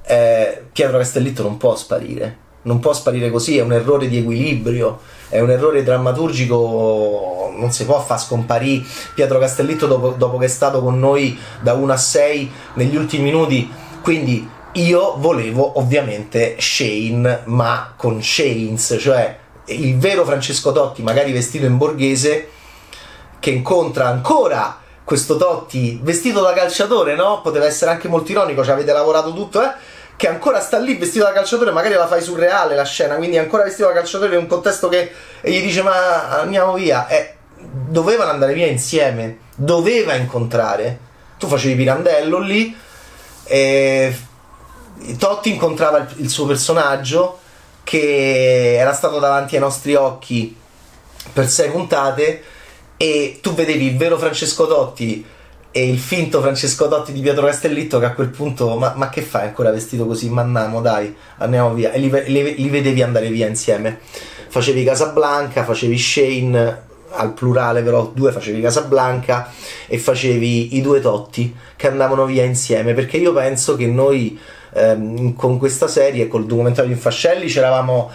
eh, 0.06 0.64
Pietro 0.72 0.98
Castellitto 0.98 1.42
non 1.42 1.56
può 1.56 1.74
sparire, 1.74 2.44
non 2.66 2.78
può 2.78 2.92
sparire 2.92 3.30
così, 3.30 3.58
è 3.58 3.62
un 3.62 3.72
errore 3.72 4.08
di 4.08 4.18
equilibrio 4.18 5.00
è 5.28 5.40
un 5.40 5.50
errore 5.50 5.82
drammaturgico, 5.82 7.52
non 7.56 7.72
si 7.72 7.84
può 7.84 8.00
far 8.00 8.20
scomparire 8.20 8.84
Pietro 9.14 9.38
Castellitto 9.38 9.86
dopo, 9.86 10.10
dopo 10.10 10.38
che 10.38 10.44
è 10.44 10.48
stato 10.48 10.80
con 10.82 10.98
noi 10.98 11.36
da 11.60 11.72
1 11.72 11.92
a 11.92 11.96
6 11.96 12.50
negli 12.74 12.96
ultimi 12.96 13.24
minuti, 13.24 13.70
quindi 14.02 14.48
io 14.72 15.16
volevo 15.18 15.78
ovviamente 15.78 16.56
Shane, 16.58 17.42
ma 17.44 17.94
con 17.96 18.22
Shanes, 18.22 18.96
cioè 19.00 19.36
il 19.66 19.98
vero 19.98 20.24
Francesco 20.24 20.70
Totti, 20.70 21.02
magari 21.02 21.32
vestito 21.32 21.66
in 21.66 21.76
borghese, 21.76 22.50
che 23.40 23.50
incontra 23.50 24.06
ancora 24.06 24.80
questo 25.02 25.36
Totti 25.36 25.98
vestito 26.02 26.40
da 26.40 26.52
calciatore, 26.52 27.16
no? 27.16 27.40
Poteva 27.40 27.64
essere 27.66 27.90
anche 27.90 28.06
molto 28.06 28.30
ironico, 28.30 28.62
ci 28.62 28.70
avete 28.70 28.92
lavorato 28.92 29.32
tutto, 29.32 29.62
eh? 29.62 29.72
Che 30.16 30.28
ancora 30.28 30.60
sta 30.60 30.78
lì 30.78 30.96
vestito 30.96 31.24
da 31.24 31.32
calciatore, 31.32 31.70
magari 31.70 31.94
la 31.94 32.06
fai 32.06 32.22
surreale 32.22 32.74
la 32.74 32.84
scena, 32.84 33.16
quindi 33.16 33.36
ancora 33.38 33.64
vestito 33.64 33.88
da 33.88 33.94
calciatore 33.94 34.34
in 34.34 34.40
un 34.40 34.46
contesto 34.46 34.88
che 34.88 35.12
gli 35.42 35.60
dice 35.60 35.82
ma 35.82 36.40
andiamo 36.40 36.74
via. 36.74 37.06
E 37.08 37.34
dovevano 37.58 38.30
andare 38.30 38.54
via 38.54 38.66
insieme, 38.66 39.38
doveva 39.54 40.14
incontrare. 40.14 40.98
Tu 41.38 41.46
facevi 41.46 41.74
Pirandello 41.74 42.38
lì 42.38 42.74
e 43.44 44.16
Totti 45.18 45.50
incontrava 45.50 45.98
il, 45.98 46.08
il 46.16 46.30
suo 46.30 46.46
personaggio 46.46 47.40
che 47.84 48.76
era 48.76 48.92
stato 48.94 49.18
davanti 49.18 49.54
ai 49.54 49.60
nostri 49.60 49.94
occhi 49.94 50.56
per 51.32 51.46
sei 51.48 51.70
puntate 51.70 52.42
e 52.96 53.38
tu 53.42 53.52
vedevi 53.52 53.86
il 53.86 53.96
vero 53.96 54.16
Francesco 54.16 54.66
Totti 54.66 55.24
e 55.76 55.86
il 55.86 55.98
finto 55.98 56.40
Francesco 56.40 56.88
Totti 56.88 57.12
di 57.12 57.20
Pietro 57.20 57.44
Castellitto 57.44 57.98
che 57.98 58.06
a 58.06 58.14
quel 58.14 58.30
punto 58.30 58.78
ma, 58.78 58.94
ma 58.96 59.10
che 59.10 59.20
fai 59.20 59.48
ancora 59.48 59.70
vestito 59.70 60.06
così? 60.06 60.30
Ma 60.30 60.40
andiamo 60.40 60.80
dai 60.80 61.14
andiamo 61.36 61.74
via. 61.74 61.92
E 61.92 61.98
li, 61.98 62.10
li, 62.28 62.54
li, 62.56 62.68
vedevi 62.70 63.02
andare 63.02 63.28
via 63.28 63.46
insieme. 63.46 63.98
Facevi 64.48 64.82
Casablanca 64.84 65.64
facevi 65.64 65.98
Shane 65.98 66.84
al 67.10 67.34
plurale 67.34 67.82
però 67.82 68.10
due 68.14 68.32
facevi 68.32 68.62
Casablanca 68.62 69.52
e 69.86 69.98
facevi 69.98 70.78
i 70.78 70.80
due 70.80 71.00
Totti 71.00 71.54
che 71.76 71.88
andavano 71.88 72.24
via 72.24 72.44
insieme. 72.44 72.94
Perché 72.94 73.18
io 73.18 73.34
penso 73.34 73.76
che 73.76 73.86
noi 73.86 74.40
ehm, 74.72 75.34
con 75.34 75.58
questa 75.58 75.88
serie 75.88 76.26
col 76.26 76.46
documentario 76.46 76.94
di 76.94 76.98
Fascelli 76.98 77.48
c'eravamo 77.48 78.10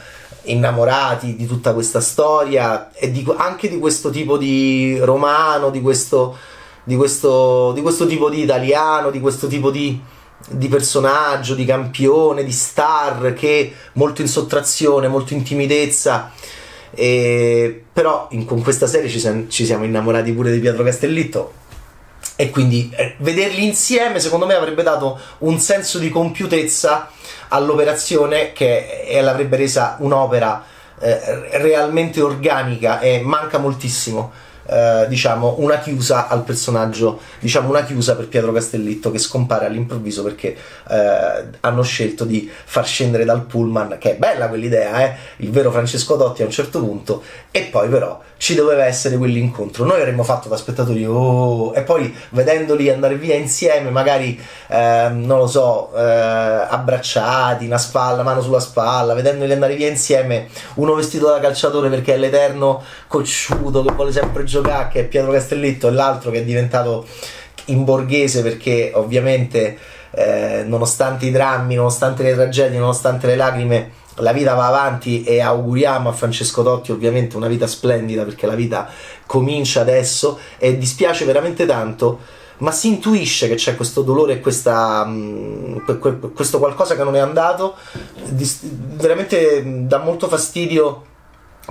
innamorati 0.45 1.35
di 1.35 1.45
tutta 1.45 1.75
questa 1.75 2.01
storia 2.01 2.91
e 2.91 3.11
di, 3.11 3.23
anche 3.37 3.69
di 3.69 3.77
questo 3.77 4.09
tipo 4.09 4.39
di 4.39 4.97
romano 4.97 5.69
di 5.69 5.79
questo 5.79 6.35
di 6.91 6.97
questo, 6.97 7.71
di 7.71 7.81
questo 7.81 8.05
tipo 8.05 8.29
di 8.29 8.41
italiano, 8.41 9.11
di 9.11 9.21
questo 9.21 9.47
tipo 9.47 9.71
di, 9.71 9.97
di 10.49 10.67
personaggio, 10.67 11.55
di 11.55 11.63
campione, 11.63 12.43
di 12.43 12.51
star 12.51 13.33
che 13.33 13.73
molto 13.93 14.19
in 14.21 14.27
sottrazione, 14.27 15.07
molto 15.07 15.33
in 15.33 15.41
timidezza. 15.41 16.31
E, 16.93 17.85
però 17.93 18.27
in, 18.31 18.43
con 18.43 18.61
questa 18.61 18.87
serie 18.87 19.09
ci, 19.09 19.19
siamo, 19.19 19.47
ci 19.47 19.65
siamo 19.65 19.85
innamorati 19.85 20.33
pure 20.33 20.51
di 20.51 20.59
Pietro 20.59 20.83
Castellitto 20.83 21.53
e 22.35 22.49
quindi 22.49 22.91
eh, 22.93 23.15
vederli 23.19 23.63
insieme 23.63 24.19
secondo 24.19 24.45
me 24.45 24.55
avrebbe 24.55 24.83
dato 24.83 25.17
un 25.39 25.59
senso 25.59 25.97
di 25.97 26.09
compiutezza 26.09 27.09
all'operazione 27.47 28.51
che 28.51 29.05
eh, 29.07 29.21
l'avrebbe 29.21 29.55
resa 29.55 29.95
un'opera 29.99 30.65
eh, 30.99 31.57
realmente 31.59 32.21
organica 32.21 32.99
e 32.99 33.21
manca 33.21 33.59
moltissimo 33.59 34.49
eh, 34.71 35.05
diciamo 35.09 35.55
una 35.59 35.79
chiusa 35.79 36.27
al 36.29 36.43
personaggio, 36.43 37.19
diciamo 37.39 37.67
una 37.67 37.83
chiusa 37.83 38.15
per 38.15 38.27
Pietro 38.29 38.53
Castellitto 38.53 39.11
che 39.11 39.19
scompare 39.19 39.65
all'improvviso 39.65 40.23
perché 40.23 40.55
eh, 40.89 41.43
hanno 41.59 41.83
scelto 41.83 42.23
di 42.23 42.49
far 42.63 42.87
scendere 42.87 43.25
dal 43.25 43.43
pullman, 43.43 43.97
che 43.99 44.11
è 44.11 44.15
bella 44.15 44.47
quell'idea, 44.47 45.03
eh? 45.03 45.15
il 45.37 45.51
vero 45.51 45.71
Francesco 45.71 46.15
Totti 46.15 46.41
a 46.41 46.45
un 46.45 46.51
certo 46.51 46.79
punto, 46.79 47.21
e 47.51 47.63
poi 47.63 47.89
però 47.89 48.19
ci 48.37 48.55
doveva 48.55 48.85
essere 48.85 49.17
quell'incontro. 49.17 49.85
Noi 49.85 49.99
avremmo 49.99 50.23
fatto 50.23 50.47
da 50.47 50.55
spettatori, 50.55 51.05
oh, 51.05 51.73
e 51.75 51.81
poi 51.81 52.13
vedendoli 52.29 52.89
andare 52.89 53.15
via 53.15 53.35
insieme, 53.35 53.89
magari 53.89 54.39
eh, 54.67 55.09
non 55.11 55.37
lo 55.37 55.47
so, 55.47 55.91
eh, 55.95 56.01
abbracciati, 56.01 57.65
una 57.65 57.77
spalla, 57.77 58.23
mano 58.23 58.41
sulla 58.41 58.59
spalla, 58.59 59.13
vedendoli 59.13 59.51
andare 59.51 59.75
via 59.75 59.89
insieme, 59.89 60.47
uno 60.75 60.93
vestito 60.95 61.27
da 61.27 61.39
calciatore 61.39 61.89
perché 61.89 62.13
è 62.13 62.17
l'eterno 62.17 62.81
cocciuto 63.07 63.83
che 63.83 63.91
vuole 63.93 64.11
sempre 64.11 64.43
giocare, 64.43 64.60
che 64.61 65.01
è 65.01 65.05
Pietro 65.05 65.31
Castellitto, 65.31 65.87
e 65.87 65.91
l'altro 65.91 66.31
che 66.31 66.39
è 66.39 66.43
diventato 66.43 67.05
in 67.65 67.83
borghese 67.83 68.41
perché 68.41 68.91
ovviamente 68.93 69.77
eh, 70.11 70.63
nonostante 70.65 71.25
i 71.25 71.31
drammi, 71.31 71.75
nonostante 71.75 72.23
le 72.23 72.33
tragedie, 72.33 72.79
nonostante 72.79 73.27
le 73.27 73.35
lacrime, 73.35 73.91
la 74.15 74.33
vita 74.33 74.53
va 74.53 74.67
avanti 74.67 75.23
e 75.23 75.39
auguriamo 75.39 76.09
a 76.09 76.11
Francesco 76.11 76.63
Totti 76.63 76.91
ovviamente 76.91 77.37
una 77.37 77.47
vita 77.47 77.65
splendida 77.65 78.23
perché 78.23 78.45
la 78.45 78.55
vita 78.55 78.89
comincia 79.25 79.81
adesso 79.81 80.39
e 80.57 80.77
dispiace 80.77 81.23
veramente 81.25 81.65
tanto 81.65 82.19
ma 82.57 82.71
si 82.71 82.89
intuisce 82.89 83.47
che 83.47 83.55
c'è 83.55 83.75
questo 83.75 84.01
dolore 84.01 84.33
e 84.33 84.39
questa, 84.39 85.03
mm, 85.05 85.77
questo 86.33 86.59
qualcosa 86.59 86.95
che 86.95 87.03
non 87.03 87.15
è 87.15 87.19
andato 87.19 87.75
veramente 88.93 89.63
dà 89.87 89.97
molto 89.97 90.27
fastidio 90.27 91.05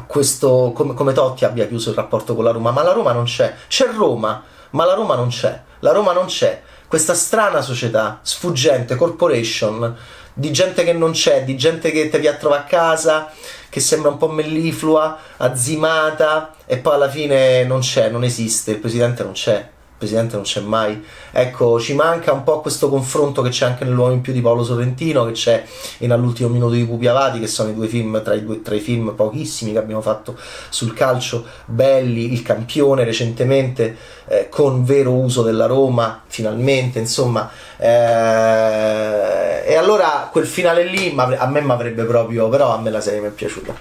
questo, 0.06 0.72
come, 0.74 0.94
come 0.94 1.12
Totti 1.12 1.44
abbia 1.44 1.66
chiuso 1.66 1.90
il 1.90 1.96
rapporto 1.96 2.34
con 2.34 2.44
la 2.44 2.50
Roma, 2.50 2.70
ma 2.70 2.82
la 2.82 2.92
Roma 2.92 3.12
non 3.12 3.24
c'è, 3.24 3.54
c'è 3.68 3.90
Roma, 3.92 4.42
ma 4.70 4.84
la 4.84 4.94
Roma 4.94 5.14
non 5.14 5.28
c'è, 5.28 5.60
la 5.80 5.92
Roma 5.92 6.12
non 6.12 6.26
c'è, 6.26 6.62
questa 6.86 7.14
strana 7.14 7.60
società, 7.60 8.20
sfuggente, 8.22 8.96
corporation, 8.96 9.96
di 10.32 10.52
gente 10.52 10.84
che 10.84 10.92
non 10.92 11.12
c'è, 11.12 11.44
di 11.44 11.56
gente 11.56 11.90
che 11.90 12.08
ti 12.08 12.18
vi 12.18 12.28
trova 12.38 12.58
a 12.58 12.64
casa, 12.64 13.30
che 13.68 13.80
sembra 13.80 14.10
un 14.10 14.16
po' 14.16 14.28
melliflua, 14.28 15.18
azzimata, 15.36 16.54
e 16.66 16.78
poi 16.78 16.94
alla 16.94 17.08
fine 17.08 17.64
non 17.64 17.80
c'è, 17.80 18.08
non 18.08 18.24
esiste, 18.24 18.72
il 18.72 18.78
presidente 18.78 19.22
non 19.22 19.32
c'è 19.32 19.78
presidente 20.00 20.36
non 20.36 20.44
c'è 20.44 20.60
mai. 20.60 21.04
Ecco, 21.30 21.78
ci 21.78 21.94
manca 21.94 22.32
un 22.32 22.42
po' 22.42 22.62
questo 22.62 22.88
confronto 22.88 23.42
che 23.42 23.50
c'è 23.50 23.66
anche 23.66 23.84
nell'uomo 23.84 24.12
in 24.12 24.22
più 24.22 24.32
di 24.32 24.40
Paolo 24.40 24.64
Sorrentino, 24.64 25.26
che 25.26 25.32
c'è 25.32 25.62
in 25.98 26.10
All'ultimo 26.10 26.48
minuto 26.48 26.72
di 26.72 26.86
Pupi 26.86 27.06
Avati, 27.06 27.38
che 27.38 27.46
sono 27.46 27.68
i 27.68 27.74
due 27.74 27.86
film 27.86 28.22
tra 28.22 28.34
i, 28.34 28.42
due, 28.42 28.62
tra 28.62 28.74
i 28.74 28.80
film 28.80 29.12
pochissimi 29.14 29.72
che 29.72 29.78
abbiamo 29.78 30.00
fatto 30.00 30.36
sul 30.70 30.94
calcio, 30.94 31.44
belli, 31.66 32.32
il 32.32 32.42
campione 32.42 33.04
recentemente, 33.04 33.96
eh, 34.26 34.48
con 34.48 34.82
vero 34.84 35.12
uso 35.12 35.42
della 35.42 35.66
Roma, 35.66 36.22
finalmente, 36.26 36.98
insomma. 36.98 37.50
Eh, 37.76 39.62
e 39.66 39.76
allora 39.76 40.28
quel 40.32 40.46
finale 40.46 40.84
lì 40.84 41.14
a 41.14 41.46
me 41.46 41.60
mi 41.60 41.70
avrebbe 41.70 42.04
proprio, 42.04 42.48
però 42.48 42.72
a 42.74 42.80
me 42.80 42.90
la 42.90 43.00
serie 43.00 43.20
mi 43.20 43.26
è 43.26 43.30
piaciuta. 43.30 43.74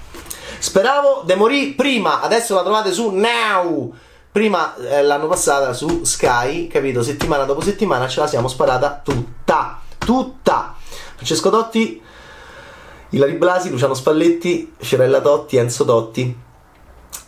Speravo 0.60 1.24
De 1.26 1.36
Morì 1.36 1.68
prima, 1.70 2.22
adesso 2.22 2.54
la 2.54 2.64
trovate 2.64 2.92
su 2.92 3.10
Now 3.12 3.94
Prima 4.32 4.76
eh, 4.76 5.02
l'anno 5.02 5.28
passato 5.28 5.74
su 5.74 6.04
Sky, 6.04 6.68
capito? 6.68 7.02
Settimana 7.02 7.46
dopo 7.46 7.62
settimana 7.62 8.08
ce 8.08 8.20
la 8.20 8.28
siamo 8.28 8.48
sparata 8.48 9.02
tutta. 9.04 9.82
Tutta. 9.98 10.76
Francesco 11.16 11.50
Totti, 11.50 12.02
Ilari 13.10 13.34
Blasi, 13.34 13.70
Luciano 13.70 13.94
Spalletti, 13.94 14.74
Fiorella 14.78 15.20
Totti, 15.20 15.58
Enzo 15.58 15.84
Totti 15.84 16.38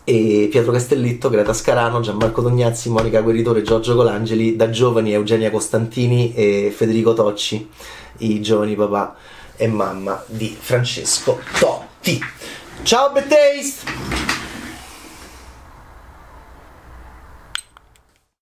e 0.04 0.48
Pietro 0.50 0.72
Castellitto, 0.72 1.30
Greta 1.30 1.54
Scarano, 1.54 2.02
Gianmarco 2.02 2.42
Tognazzi, 2.42 2.90
Monica 2.90 3.22
Gueritore, 3.22 3.64
Giorgio 3.64 3.96
Colangeli, 3.96 4.56
da 4.56 4.70
giovani 4.70 5.14
Eugenia 5.14 5.50
Costantini 5.50 6.34
e 6.34 6.74
Federico 6.76 7.14
Tocci, 7.14 7.70
i 8.20 8.42
giovani 8.42 8.76
papà 8.76 9.16
e 9.56 9.68
mamma 9.68 10.24
di 10.28 10.56
Francesco 10.58 11.40
Totti. 11.60 12.20
Ciao 12.84 13.12
Bad 13.12 13.28
Taste! 13.28 14.41